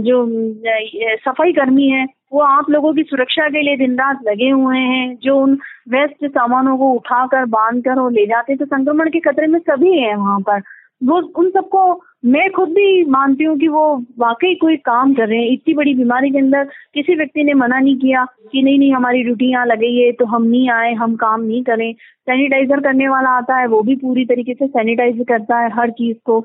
जो 0.00 0.26
सफ़ाई 1.16 1.52
कर्मी 1.52 1.88
है, 1.88 2.06
वो 2.32 2.40
आप 2.40 2.70
लोगों 2.70 2.92
की 2.94 3.02
सुरक्षा 3.02 3.48
के 3.48 3.62
लिए 3.62 3.76
दिन 3.76 3.94
रात 3.94 4.18
लगे 4.26 4.50
हुए 4.50 4.78
हैं, 4.78 5.18
जो 5.22 5.36
उन 5.40 5.58
वेस्ट 5.88 6.26
सामानों 6.26 6.76
को 6.78 6.92
उठाकर 6.92 7.44
बाँध 7.44 7.84
कर 7.84 8.00
और 8.00 8.12
ले 8.12 8.26
जाते 8.26 8.52
हैं। 8.52 8.58
तो 8.58 8.64
संक्रमण 8.64 9.10
के 9.10 9.20
खतरे 9.20 9.46
में 9.46 9.58
सभी 9.60 9.98
है 9.98 10.14
वहाँ 10.16 10.40
पर। 10.40 10.62
वो, 11.04 11.20
उन 11.38 11.50
सबको 11.50 11.94
मैं 12.22 12.50
खुद 12.52 12.68
भी 12.68 13.04
मानती 13.10 13.44
हूँ 13.44 13.56
कि 13.58 13.68
वो 13.68 13.82
वाकई 14.18 14.54
कोई 14.54 14.76
काम 14.78 15.12
कर 15.14 15.28
रहे 15.28 15.38
हैं। 15.38 15.50
इतनी 15.52 15.74
बड़ी 15.74 15.94
बीमारी 15.94 16.30
के 16.30 16.38
अंदर 16.38 16.64
किसी 16.94 17.14
व्यक्ति 17.14 17.44
ने 17.44 17.54
मना 17.54 17.78
नहीं 17.78 17.96
किया 17.98 18.24
कि 18.52 18.62
नहीं 18.62 18.78
नहीं, 18.78 18.92
हमारी 18.92 19.22
ड्यूटी 19.22 19.50
यहाँ 19.50 19.66
लगी 19.66 19.96
है 19.98 20.10
तो 20.12 20.24
हम 20.26 20.42
नहीं 20.44 20.70
आए, 20.70 20.92
हम 20.94 21.14
काम 21.16 21.40
नहीं 21.42 21.62
करें। 21.64 21.92
सैनिटाइजर 21.92 22.80
करने 22.80 23.08
वाला 23.08 23.30
आता 23.30 23.58
है, 23.58 23.66
वो 23.66 23.82
भी 23.82 23.96
पूरी 23.96 24.24
तरीके 24.24 24.54
से 24.54 24.66
सैनिटाइज 24.66 25.24
करता 25.28 25.58
है 25.58 25.70
हर 25.74 25.90
चीज़ 25.92 26.16
को। 26.26 26.40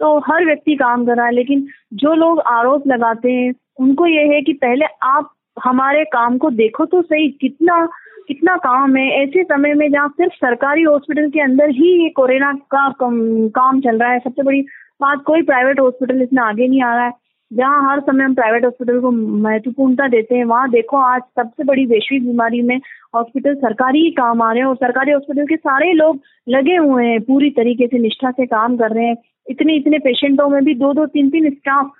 तो 0.00 0.18
हर 0.26 0.44
व्यक्ति 0.44 0.74
काम 0.76 1.06
कर 1.06 1.16
रहा 1.16 1.26
है, 1.26 1.32
लेकिन 1.32 1.66
जो 1.94 2.14
लोग 2.14 2.40
आरोप 2.40 2.86
लगाते 2.88 3.32
हैं, 3.32 3.52
उनको 3.80 4.06
ये 4.06 4.26
है 4.34 4.40
कि 4.42 4.52
पहले 4.54 4.86
आप 5.04 5.30
हमारे 5.56 6.04
काम 6.04 6.38
को 6.38 6.50
देखो 6.52 6.84
तो 6.86 7.02
सही, 7.02 7.28
कितना 7.30 7.86
कितना 8.28 8.56
काम 8.56 8.96
है। 8.96 9.08
ऐसे 9.14 9.42
समय 9.44 9.74
में 9.74 9.90
जहाँ 9.92 10.08
सिर्फ़ 10.10 10.34
सरकारी 10.34 10.82
हॉस्पिटल 10.82 11.28
के 11.30 11.40
अंदर 11.40 11.70
ही 11.70 11.90
ये 12.02 12.08
कोरोना 12.10 12.52
का 12.74 12.88
काम 13.00 13.80
चल 13.80 13.98
रहा 13.98 14.10
है, 14.10 14.18
सबसे 14.18 14.42
बड़ी 14.42 14.64
बात 15.00 15.22
कोई 15.26 15.42
प्राइवेट 15.42 15.80
हॉस्पिटल 15.80 16.22
इसमें 16.22 16.42
आगे 16.42 16.66
नहीं 16.68 16.82
आ 16.82 16.94
रहा 16.94 17.04
है। 17.04 17.12
जहाँ 17.50 17.90
हर 17.90 18.00
समय 18.00 18.24
हम 18.24 18.34
प्राइवेट 18.34 18.64
हॉस्पिटल 18.64 19.00
को 19.00 19.10
महत्वपूर्णता 19.10 20.06
देते 20.08 20.34
हैं, 20.34 20.44
वहाँ 20.44 20.70
देखो 20.70 20.96
आज 20.98 21.22
सबसे 21.38 21.64
बड़ी 21.64 21.84
वैश्विक 21.86 22.24
बीमारी 22.26 22.60
में 22.62 22.76
हॉस्पिटल 23.14 23.54
सरकारी 23.56 24.00
ही 24.04 24.10
काम 24.12 24.42
आ 24.42 24.50
रहे 24.52 24.60
हैं 24.60 24.66
और 24.66 24.76
सरकारी 24.76 25.12
हॉस्पिटल 25.12 25.46
के 25.46 25.56
सारे 25.56 25.92
लोग 25.92 26.20
लगे 26.48 26.76
हुए 26.76 27.06
हैं, 27.06 27.20
पूरी 27.22 27.50
तरीके 27.50 27.86
से 27.86 27.98
निष्ठा 27.98 28.30
से 28.30 28.46
काम 28.46 28.76
कर 28.76 28.90
रहे 28.90 29.06
हैं। 29.06 29.16
इतने 29.46 29.76
इतने 29.76 29.98
पेशेंटों 29.98 30.48
में 30.48 30.62
भी 30.64 30.74
दो 30.74 30.92
दो 30.94 31.06
तीन 31.08 31.30
तीन 31.30 31.50
स्टाफ 31.50 31.90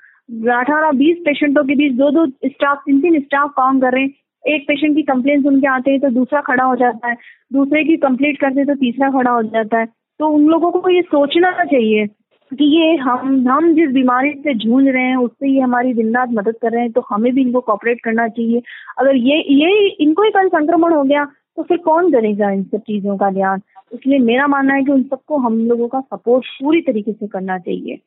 अठारह 0.51 0.91
बीस 0.95 1.17
पेशेंटों 1.25 1.65
के 1.65 1.75
बीच 1.75 1.93
दो 1.95 2.11
दो 2.11 2.27
स्टाफ 2.27 2.83
तीन 2.87 3.01
तीन 3.01 3.21
स्टाफ 3.21 3.51
काम 3.57 3.81
कर 3.81 3.93
रहे 3.93 4.03
हैं। 4.03 4.13
एक 4.45 4.63
पेशेंट 4.69 4.95
की 4.97 5.03
कंप्लेन 5.05 5.43
सुन 5.43 5.61
के 5.61 5.67
आते 5.69 5.91
हैं 5.91 6.01
तो 6.01 6.09
दूसरा 6.11 6.41
खड़ा 6.43 6.65
हो 6.65 6.75
जाता 6.77 7.09
है, 7.09 7.17
दूसरे 7.53 7.85
की 7.85 7.97
कंप्लीट 7.99 8.41
करते 8.41 8.61
हैं 8.61 8.67
तो 8.67 8.75
तीसरा 8.77 9.11
खड़ा 9.11 9.31
हो 9.31 9.43
जाता 9.45 9.79
है। 9.79 9.87
तो 10.21 10.29
उन 10.29 10.47
लोगों 10.47 10.71
को 10.73 10.91
ये 10.91 11.03
सोचना 11.03 11.51
चाहिए 11.53 12.07
कि 12.55 12.65
ये 12.77 12.97
हम 12.97 13.49
हम 13.49 13.73
जिस 13.75 13.91
बीमारी 13.91 14.31
से 14.35 14.55
जूझ 14.57 14.85
रहे 14.87 15.03
हैं, 15.03 15.17
उससे 15.17 15.49
ये 15.49 15.61
हमारी 15.61 15.93
दिन 15.95 16.15
रात 16.17 16.29
मदद 16.33 16.57
कर 16.63 16.73
रहे 16.73 16.83
हैं 16.83 16.93
तो 16.93 17.05
हमें 17.11 17.33
भी 17.35 17.43
इनको 17.43 17.61
कॉपरेट 17.63 18.01
करना 18.05 18.29
चाहिए। 18.29 18.63
अगर 18.99 19.17
ये 19.17 19.37
ये 19.55 19.89
इनको 20.01 20.23
ही 20.23 20.31
कल 20.31 20.49
संक्रमण 20.49 20.95
हो 20.95 21.03
गया 21.03 21.25
तो 21.57 21.63
फिर 21.63 21.77
कौन 21.77 22.11
करेगा 22.13 22.51
इन 22.51 22.63
सब 22.63 22.81
चीज़ों 22.81 23.17
का 23.17 23.31
ध्यान? 23.31 23.61
इसलिए 23.95 24.19
मेरा 24.19 24.47
मानना 24.47 24.75
है 24.75 24.83
कि 24.83 24.93
उन 24.93 25.03
सबको 25.03 25.39
हम 25.39 25.59
लोगों 25.67 25.89
का 25.89 26.01
सपोर्ट 26.01 26.47
पूरी 26.63 26.81
तरीके 26.81 27.13
से 27.13 27.27
करना 27.27 27.59
चाहिए। 27.59 27.99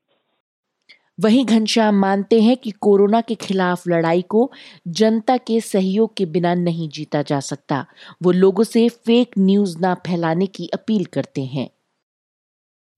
वहीं 1.19 1.45
घनश्याम 1.45 1.95
मानते 1.95 2.39
हैं 2.41 2.55
कि 2.57 2.71
कोरोना 2.71 3.21
के 3.21 3.35
खिलाफ 3.35 3.87
लड़ाई 3.87 4.21
को 4.21 4.51
जनता 4.87 5.37
के 5.37 5.59
सहयोग 5.61 6.13
के 6.17 6.25
बिना 6.25 6.53
नहीं 6.53 6.89
जीता 6.89 7.21
जा 7.21 7.39
सकता। 7.39 7.85
वो 8.23 8.31
लोगों 8.31 8.63
से 8.63 8.87
फेक 8.89 9.31
न्यूज़ 9.39 9.77
ना 9.81 9.93
फैलाने 10.07 10.45
की 10.47 10.67
अपील 10.73 11.05
करते 11.05 11.41
हैं। 11.45 11.67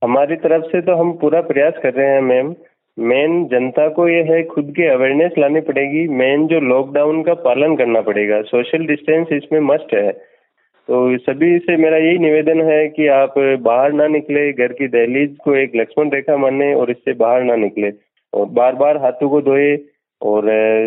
हमारी 0.02 0.36
तरफ़ 0.36 0.66
से 0.66 0.82
तो 0.82 0.96
हम 0.96 1.12
पूरा 1.14 1.42
प्रयास 1.42 1.74
कर 1.84 1.94
रहे 1.94 2.08
हैं 2.08 2.22
मैम 2.22 2.54
मेन 2.98 3.46
जनता 3.46 3.88
को 3.90 4.08
ये 4.10 4.22
है, 4.24 4.42
खुद 4.44 4.74
की 4.76 4.86
अवेयरनेस 4.86 5.32
लानी 5.40 5.60
पड़ेगी. 5.62 6.08
मेन 6.14 6.46
जो 6.48 6.60
लॉकडाउन 6.62 7.22
का 7.24 7.34
पालन 7.44 7.76
करना 7.76 8.02
पड़ेगा. 8.02 8.42
सोशल 8.42 8.86
डिस्टेंस 8.86 9.28
इसमें 9.34 9.60
मस्ट 9.60 9.94
है. 9.94 10.12
तो 10.12 11.18
सभी 11.18 11.58
से 11.60 11.76
मेरा 11.78 11.98
यही 11.98 12.18
निवेदन 12.18 12.62
है 12.62 12.88
कि 12.88 13.08
आप 13.08 13.34
बाहर 13.62 13.94
ना 13.94 14.08
निकले, 14.08 14.52
घर 14.54 14.74
की 14.74 14.88
दहलीज 14.88 15.36
को 15.44 15.56
एक 15.56 15.76
लक्ष्मण 15.76 16.10
रेखा 16.10 16.38
माने 16.38 16.74
और 16.74 16.92
इससे 16.92 17.14
बाहर 17.16 17.44
ना 17.44 17.56
निकले। 17.56 17.92
और 18.34 18.46
बार 18.52 18.76
बार 18.76 18.98
हाथों 18.98 19.30
को 19.30 19.42
धोए 19.42 19.76
और 20.22 20.44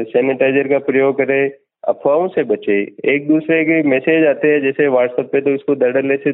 सैनिटाइजर 0.08 0.68
का 0.68 0.78
प्रयोग 0.86 1.16
करें, 1.18 1.50
अफवाहों 1.84 2.28
से 2.28 2.42
बचे। 2.44 2.80
एक 3.14 3.28
दूसरे 3.28 3.64
के 3.64 3.82
मैसेज 3.88 4.26
आते 4.26 4.48
हैं, 4.48 4.60
जैसे 4.62 4.88
व्हाट्सएप 4.88 5.30
पे 5.32 5.40
तो 5.40 5.54
उसको 5.54 5.74
दड़ले 5.76 6.16
से 6.16 6.32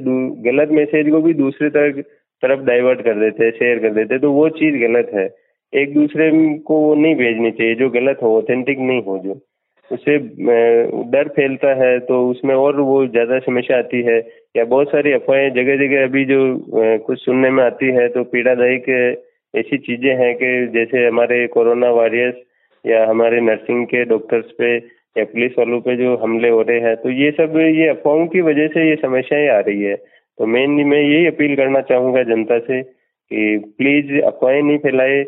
गलत 0.50 0.70
मैसेज 0.72 1.10
को 1.10 1.20
भी 1.22 1.34
दूसरे 1.36 1.70
तरफ़ 1.70 2.00
तरफ़ 2.42 2.60
डाइवर्ट 2.66 3.00
कर 3.02 3.18
देते 3.20 3.44
हैं 3.44 3.50
शेयर 3.52 3.78
कर 3.78 3.94
देते 3.94 4.14
हैं 4.14 4.20
तो 4.22 4.32
वो 4.32 4.48
चीज़ 4.58 4.76
गलत 4.82 5.10
है। 5.14 5.28
एक 5.72 5.92
दूसरे 5.94 6.30
को 6.66 6.80
वो 6.80 6.94
नहीं 6.94 7.14
भेजनी 7.16 7.50
चाहिए, 7.50 7.74
जो 7.74 7.88
गलत 7.90 8.18
हो 8.22 8.36
ऑथेंटिक 8.38 8.78
नहीं 8.80 9.02
हो, 9.02 9.18
जो। 9.18 9.40
उससे 9.90 10.16
डर 11.10 11.28
फैलता 11.36 11.72
है 11.76 11.98
तो 12.00 12.16
उसमें 12.30 12.54
और 12.54 12.80
वो 12.80 13.06
ज़्यादा 13.06 13.38
समस्या 13.40 13.78
आती 13.78 14.02
है। 14.02 14.18
या 14.56 14.64
बहुत 14.66 14.88
सारी 14.88 15.12
अफवाहें 15.12 15.52
जगह 15.54 15.76
जगह 15.78 16.04
अभी 16.04 16.24
जो 16.24 16.40
कुछ 17.06 17.18
सुनने 17.20 17.50
में 17.50 17.62
आती 17.64 17.86
है 17.96 18.08
तो 18.08 18.24
पीड़ादायक 18.26 18.88
ऐसी 19.54 19.78
चीज़ें 19.78 20.14
हैं 20.16 20.34
कि 20.36 20.50
जैसे 20.74 21.06
हमारे 21.06 21.46
कोरोना 21.48 21.90
वॉरियर्स 21.92 22.36
या 22.84 23.04
हमारे 23.10 23.40
नर्सिंग 23.40 23.84
के 23.86 24.04
डॉक्टर्स 24.04 24.50
पे 24.58 24.74
या 25.16 25.24
पुलिस 25.26 25.52
वालों 25.58 25.80
पे 25.80 25.96
जो 25.96 26.16
हमले 26.16 26.48
हो 26.48 26.60
रहे 26.62 26.80
हैं 26.80 26.96
तो 26.96 27.10
ये 27.12 27.30
सब, 27.30 27.56
ये 27.58 27.88
अफवाहों 27.88 28.26
की 28.26 28.40
वजह 28.42 28.66
से 28.68 28.88
ये 28.88 28.96
समस्याएँ 28.96 29.48
आ 29.48 29.58
रही 29.60 29.82
है। 29.82 29.94
तो 30.38 30.46
मेनली 30.46 30.84
मैं 30.84 31.00
यही 31.00 31.26
अपील 31.26 31.56
करना 31.56 31.80
चाहूँगा 31.80 32.22
जनता 32.22 32.58
से 32.58 32.82
कि 32.82 33.58
प्लीज़ 33.78 34.22
अफवाहें 34.22 34.62
नहीं 34.62 34.78
फैलाए। 34.78 35.24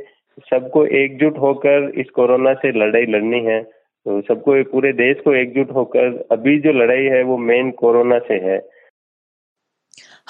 सबको 0.51 0.85
एकजुट 0.87 1.39
होकर 1.39 1.93
इस 1.99 2.11
कोरोना 2.11 2.53
से 2.55 2.73
लड़ाई 2.79 3.07
लड़नी 3.07 3.41
है। 3.45 3.63
तो 3.63 4.21
सबको 4.21 4.63
पूरे 4.65 4.93
देश 4.93 5.17
को 5.25 5.35
एकजुट 5.35 5.71
होकर 5.71 6.29
अभी 6.33 6.59
जो 6.61 6.73
लड़ाई 6.73 7.05
है 7.05 7.23
वो 7.23 7.37
मेन 7.39 7.71
कोरोना 7.71 8.19
से 8.19 8.35
है। 8.35 8.69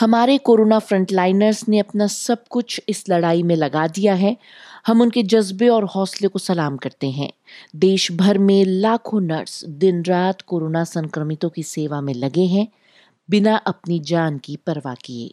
हमारे 0.01 0.39
कोरोना 0.39 0.79
फ्रंटलाइनर्स 0.79 1.69
ने 1.69 1.79
अपना 1.79 2.07
सब 2.07 2.39
कुछ 2.51 2.81
इस 2.89 3.05
लड़ाई 3.11 3.43
में 3.43 3.57
लगा 3.57 3.87
दिया 3.87 4.15
है। 4.15 4.37
हम 4.87 5.01
उनके 5.01 5.23
जज्बे 5.23 5.69
और 5.69 5.85
हौसले 5.85 6.29
को 6.29 6.39
सलाम 6.39 6.77
करते 6.77 7.07
हैं। 7.07 7.31
देश 7.77 8.13
भर 8.13 8.39
में 8.39 8.65
लाखों 8.67 9.21
नर्स 9.21 9.65
दिन 9.65 10.03
रात 10.03 10.41
कोरोना 10.41 10.85
संक्रमितों 10.85 11.51
की 11.51 11.63
सेवा 11.63 12.01
में 12.01 12.15
लगे 12.15 12.47
हैं। 12.47 12.67
बिना 13.31 13.57
अपनी 13.57 13.99
जान 14.05 14.39
की 14.39 14.57
परवाह 14.67 14.95
किए। 14.95 15.31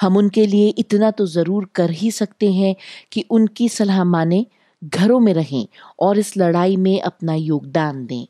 हम 0.00 0.16
उनके 0.16 0.46
लिए 0.46 0.68
इतना 0.78 1.10
तो 1.10 1.26
ज़रूर 1.26 1.68
कर 1.74 1.90
ही 1.90 2.10
सकते 2.10 2.52
हैं 2.52 2.74
कि 3.12 3.24
उनकी 3.30 3.68
सलाह 3.68 4.04
माने, 4.04 4.46
घरों 4.82 5.20
में 5.20 5.32
रहें 5.34 5.66
और 6.00 6.18
इस 6.18 6.36
लड़ाई 6.36 6.76
में 6.76 7.00
अपना 7.00 7.34
योगदान 7.34 8.06
दें। 8.06 8.26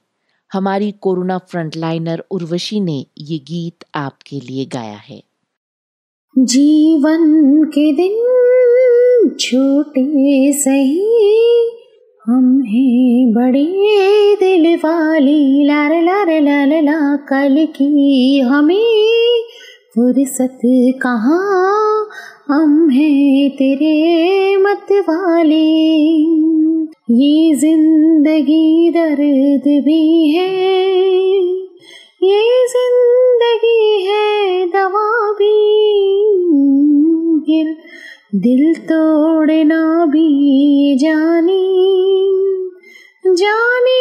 हमारी 0.51 0.91
कोरोना 1.01 1.39
फ्रंटलाइनर 1.39 2.25
उर्वशी 2.31 2.81
ने 2.81 3.05
ये 3.19 3.39
गीत 3.39 3.85
आपके 3.95 4.41
लिए 4.41 4.65
गाया 4.67 4.97
है। 4.99 5.23
जीवन 6.37 7.65
के 7.65 7.93
दिन 7.93 9.35
छोटे 9.41 10.53
सही 10.53 11.76
हम 12.27 12.47
हैं 12.63 13.33
बड़े 13.33 13.65
दिल 14.37 14.65
वाली, 14.77 15.65
लार 15.65 15.93
लार, 16.03 16.31
लाल, 16.43 16.73
ला, 16.85 17.17
कल 17.17 17.67
की 17.77 18.41
हमें 18.41 19.43
फुर्सत 19.95 20.59
कहाँ? 21.03 22.09
हम 22.49 22.89
हैं 22.91 23.51
तेरे 23.51 24.57
मत 24.57 24.93
वाले। 25.09 25.63
ये 27.15 27.55
ज़िंदगी 27.55 28.91
दर्द 28.91 29.69
भी 29.85 30.29
है, 30.31 30.51
ये 32.23 32.67
ज़िंदगी 32.67 34.03
है 34.07 34.67
दवा 34.67 35.09
भी। 35.33 35.55
गिर 37.47 37.75
दिल 38.35 38.75
तोड़ना 38.75 40.07
भी 40.07 40.97
जानी, 40.99 41.67
जाने 43.27 44.01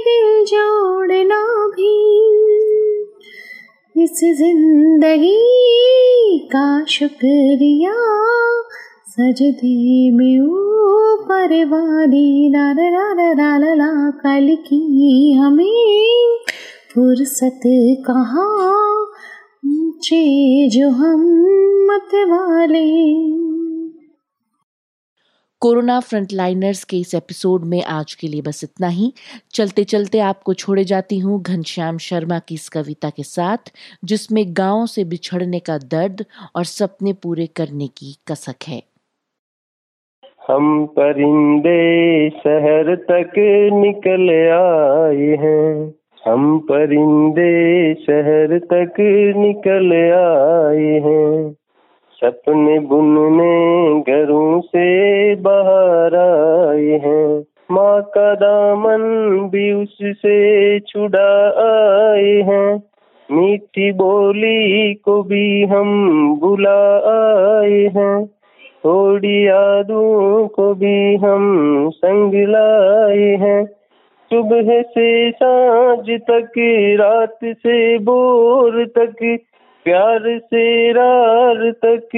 दिल 0.00 0.44
जोड़ना 0.44 1.42
भी। 1.66 1.92
इस 3.96 4.20
ज़िंदगी 4.38 5.38
का 6.52 6.84
शुक्रिया, 6.84 7.94
सजदे 9.08 10.10
में 10.10 10.38
ला 12.50 12.72
ला 13.32 13.56
ला 13.58 13.74
ला 13.74 14.10
कल 14.10 14.56
की 14.66 15.32
हमें 15.32 16.36
फुर्सत 16.94 17.60
कहाँ 18.06 19.06
जो 20.68 20.88
हम 20.90 21.22
मत 21.88 22.14
वाले 22.30 22.86
कोरोना 25.62 26.00
फ्रंटलाइनर्स 26.00 26.84
के 26.84 26.96
इस 26.96 27.14
एपिसोड 27.14 27.64
में 27.64 27.82
आज 27.82 28.14
के 28.14 28.28
लिए 28.28 28.42
बस 28.42 28.64
इतना 28.64 28.88
ही। 28.88 29.12
चलते 29.54 29.84
चलते 29.84 30.18
आपको 30.18 30.54
छोड़े 30.54 30.84
जाती 30.84 31.18
हूँ 31.18 31.42
घनश्याम 31.42 31.98
शर्मा 31.98 32.38
की 32.38 32.54
इस 32.54 32.68
कविता 32.68 33.10
के 33.10 33.22
साथ, 33.22 33.58
जिसमें 34.04 34.44
गाँव 34.48 34.86
से 34.86 35.04
बिछड़ने 35.04 35.58
का 35.58 35.78
दर्द 35.78 36.24
और 36.56 36.64
सपने 36.64 37.12
पूरे 37.12 37.46
करने 37.46 37.86
की 37.86 38.16
कसक 38.28 38.56
है। 38.68 38.82
हम 40.48 40.86
परिंदे 40.86 42.30
शहर 42.30 42.96
तक 42.96 43.32
निकल 43.72 44.30
आए 44.50 45.36
हैं। 45.46 45.94
हम 46.26 46.58
परिंदे 46.58 47.94
शहर 47.94 48.58
तक 48.58 48.94
निकल 49.36 49.92
आए 50.12 51.00
हैं। 51.00 51.54
सपने 52.24 52.78
बुनने 52.78 54.00
घरों 54.00 54.60
से 54.60 55.34
बाहर 55.34 56.14
आए 56.14 57.00
हैं। 57.04 57.44
माँ 57.70 58.02
का 58.02 58.34
दामन 58.34 59.00
भी 59.52 59.72
उससे 59.72 60.80
छुड़ा 60.80 61.48
आए 62.12 62.42
हैं। 62.42 62.82
मीठी 63.30 63.92
बोली 63.92 64.94
को 64.94 65.22
भी 65.22 65.64
हम 65.64 65.88
बुला 66.40 66.96
आए 67.60 67.90
हैं। 67.96 68.26
थोड़ी 68.84 69.46
यादों 69.46 70.48
को 70.48 70.74
भी 70.74 71.16
हम 71.16 71.42
संग 71.90 72.34
लाए 72.34 73.36
हैं। 73.36 73.64
सुबह 74.32 74.82
से 74.82 75.30
साँझ 75.30 76.20
तक, 76.30 76.52
रात 77.00 77.38
से 77.44 77.98
बोर 77.98 78.86
तक 78.86 79.38
प्यार 79.84 80.38
से 80.38 80.92
रार 80.92 81.70
तक, 81.70 82.08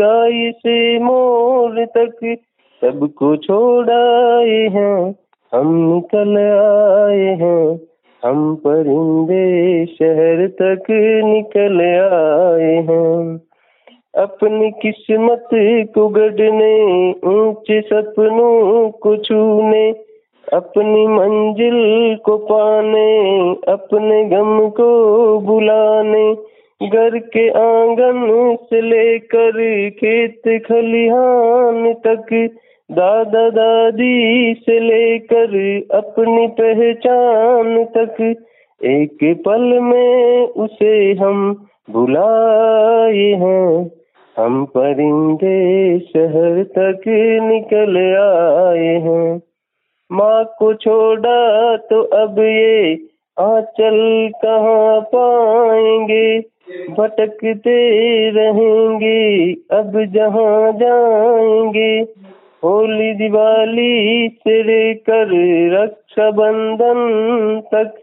गाय 0.00 0.52
से 0.52 0.98
मोर 0.98 1.84
तक, 1.84 2.36
सबको 2.82 3.36
छोड़ाए 3.36 4.68
हैं, 4.68 5.14
हम 5.54 5.74
निकल 5.94 6.38
आए 6.38 7.26
हैं, 7.42 7.80
हम 8.24 8.54
परिंदे 8.54 9.86
शहर 9.86 10.46
तक 10.46 10.90
निकल 11.24 11.80
आए 11.80 12.74
हैं। 12.74 13.40
अपनी 14.16 14.70
किस्मत 14.70 15.48
को 15.94 16.08
गढ़ने, 16.08 17.10
ऊँचे 17.10 17.80
सपनों 17.80 18.90
को 18.90 19.16
छूने, 19.16 19.90
अपनी 20.52 21.06
मंजिल 21.06 22.16
को 22.16 22.36
पाने, 22.36 23.50
अपने 23.72 24.24
गम 24.24 24.68
को 24.68 24.90
बुलाने 25.40 26.49
घर 26.82 27.18
के 27.18 27.48
आँगन 27.50 28.56
से 28.62 28.80
लेकर 28.80 29.50
खेत 29.90 30.42
खलिहान 30.66 31.92
तक, 32.06 32.48
दादा 32.90 33.50
दादी 33.50 34.54
से 34.54 34.78
लेकर 34.80 35.52
अपनी 35.94 36.46
पहचान 36.60 37.84
तक, 37.84 38.20
एक 38.80 39.42
पल 39.46 39.78
में 39.80 40.46
उसे 40.46 41.12
हम 41.12 41.66
भुलाए 41.90 43.26
हैं। 43.42 43.90
हम 44.38 44.64
परिंदे 44.64 45.98
शहर 45.98 46.62
तक 46.78 47.02
निकल 47.42 47.96
आए 48.16 48.94
हैं। 48.98 49.40
माँ 50.12 50.44
को 50.58 50.74
छोड़ा 50.74 51.76
तो 51.76 52.02
अब 52.02 52.38
ये 52.38 52.94
आंचल 53.40 54.30
कहाँ 54.44 55.00
पाएँगे? 55.00 56.40
भटकते 56.90 58.30
रहेंगे, 58.30 59.52
अब 59.52 60.04
जहाँ 60.04 60.72
जाएँगे। 60.72 62.00
होली 62.64 63.14
दिवाली 63.14 64.28
से 64.28 64.62
लेकर 64.62 65.28
रक्षाबंधन 65.82 67.00
तक, 67.74 67.94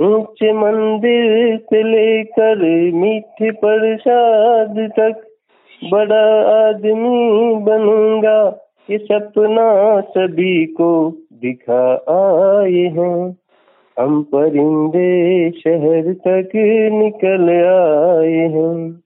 ऊँचे 0.00 0.52
मंदिर 0.52 1.56
से 1.56 1.82
लेकर 1.82 2.56
मीठे 2.94 3.50
प्रसाद 3.50 4.90
तक, 5.00 5.26
बड़ा 5.92 6.40
आदमी 6.68 7.54
बनूँगा। 7.54 8.66
ये 8.90 8.98
सपना 8.98 10.00
सभी 10.00 10.66
को 10.66 11.10
दिखा 11.32 11.94
आए 12.08 12.72
हैं। 12.72 13.36
हम 14.00 14.22
परिंदे 14.22 15.50
शहर 15.50 16.12
तक 16.12 16.50
निकल 16.92 17.48
आए 17.50 18.46
हैं। 18.48 19.00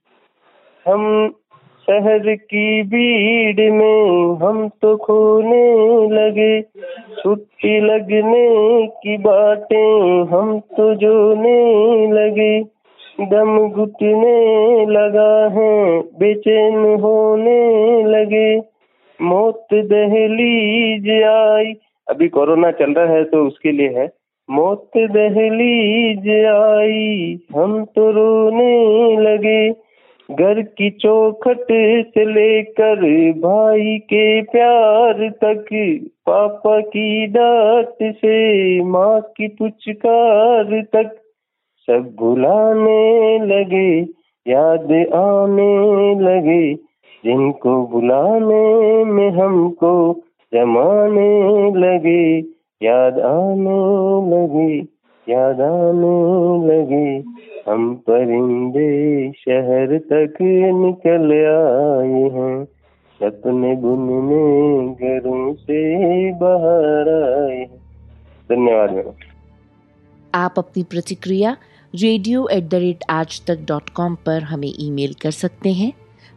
हम 0.86 1.34
शहर 1.88 2.34
की 2.34 2.82
भीड़ 2.82 3.72
में 3.72 4.36
हम 4.36 4.68
तो 4.68 4.96
खोने 4.96 5.64
लगे। 6.08 6.62
छुट्टी 7.22 7.80
लगने 7.80 8.46
की 8.86 9.16
बातें 9.16 10.24
हम 10.24 10.60
तो 10.60 10.94
जोने 10.94 11.58
लगे। 12.12 12.62
दम 13.20 13.68
घुटने 13.68 14.86
लगा 14.86 15.48
है, 15.48 16.00
बेचैन 16.00 17.00
होने 17.00 17.60
लगे। 18.04 18.58
मौत 19.22 19.66
दहलीज 19.74 21.22
आई। 21.22 21.72
अभी 22.08 22.28
कोरोना 22.28 22.70
चल 22.70 22.92
रहा 22.92 23.06
है 23.06 23.24
तो 23.24 23.46
उसके 23.46 23.72
लिए 23.72 23.88
है। 23.88 24.23
मौत 24.50 24.90
दहलीज 24.96 26.44
आई, 26.46 27.38
हम 27.56 27.84
तो 27.84 28.10
रोने 28.10 29.16
लगे। 29.16 29.70
घर 30.30 30.62
की 30.62 30.90
चौखट 30.90 31.64
से 32.10 32.24
लेकर 32.24 32.96
भाई 33.32 33.98
के 33.98 34.42
प्यार 34.42 35.28
तक, 35.28 35.64
पापा 36.26 36.80
की 36.80 37.26
डांट 37.26 38.12
से, 38.16 38.80
माँ 38.84 39.20
की 39.20 39.48
पुचकार 39.48 40.82
तक। 40.92 41.16
सब 41.78 42.16
भुलाने 42.18 43.38
लगे, 43.38 44.00
याद 44.50 44.92
आने 45.14 46.14
लगे। 46.14 46.74
जिनको 47.24 47.86
बुलाने 47.86 49.04
में 49.04 49.30
हमको 49.30 50.20
जमाने 50.54 51.70
लगे। 51.76 52.40
याद 52.84 53.18
आने 53.20 53.78
लगे 54.30 54.72
याद 55.26 55.60
आने 55.60 56.14
लगे। 56.68 57.06
हम 57.70 57.94
परिंदे 58.08 58.88
शहर 59.32 59.98
तक 60.12 60.36
निकल 60.74 61.30
आए 61.50 62.22
हैं। 62.34 62.64
सपने 63.20 63.74
बुनने 63.76 64.40
घरों 64.94 65.54
से 65.54 65.78
बाहर 66.32 67.08
आए 67.12 67.64
धन्यवाद 68.50 68.92
मैडम। 68.92 69.12
आप 70.34 70.54
अपनी 70.58 70.82
प्रतिक्रिया 70.82 71.56
रेडियो 71.94 72.46
एट 72.48 72.64
द 72.64 72.74
रेट 72.74 73.04
आज 73.10 73.40
तक 73.46 73.64
डॉट 73.68 73.88
कॉम 73.90 74.14
पर 74.26 74.42
हमें 74.42 74.72
ईमेल 74.80 75.14
कर 75.22 75.30
सकते 75.30 75.72
हैं। 75.72 75.92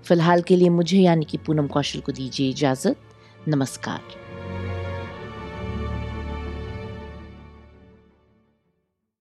फ़िलहाल 0.08 0.42
के 0.42 0.56
लिए 0.56 0.70
मुझे 0.70 0.98
यानी 0.98 1.26
कि 1.26 1.38
पूनम 1.38 1.68
कौशल 1.68 2.00
को 2.00 2.12
दीजिए 2.12 2.50
इजाज़त। 2.50 2.96
नमस्कार। 3.48 4.27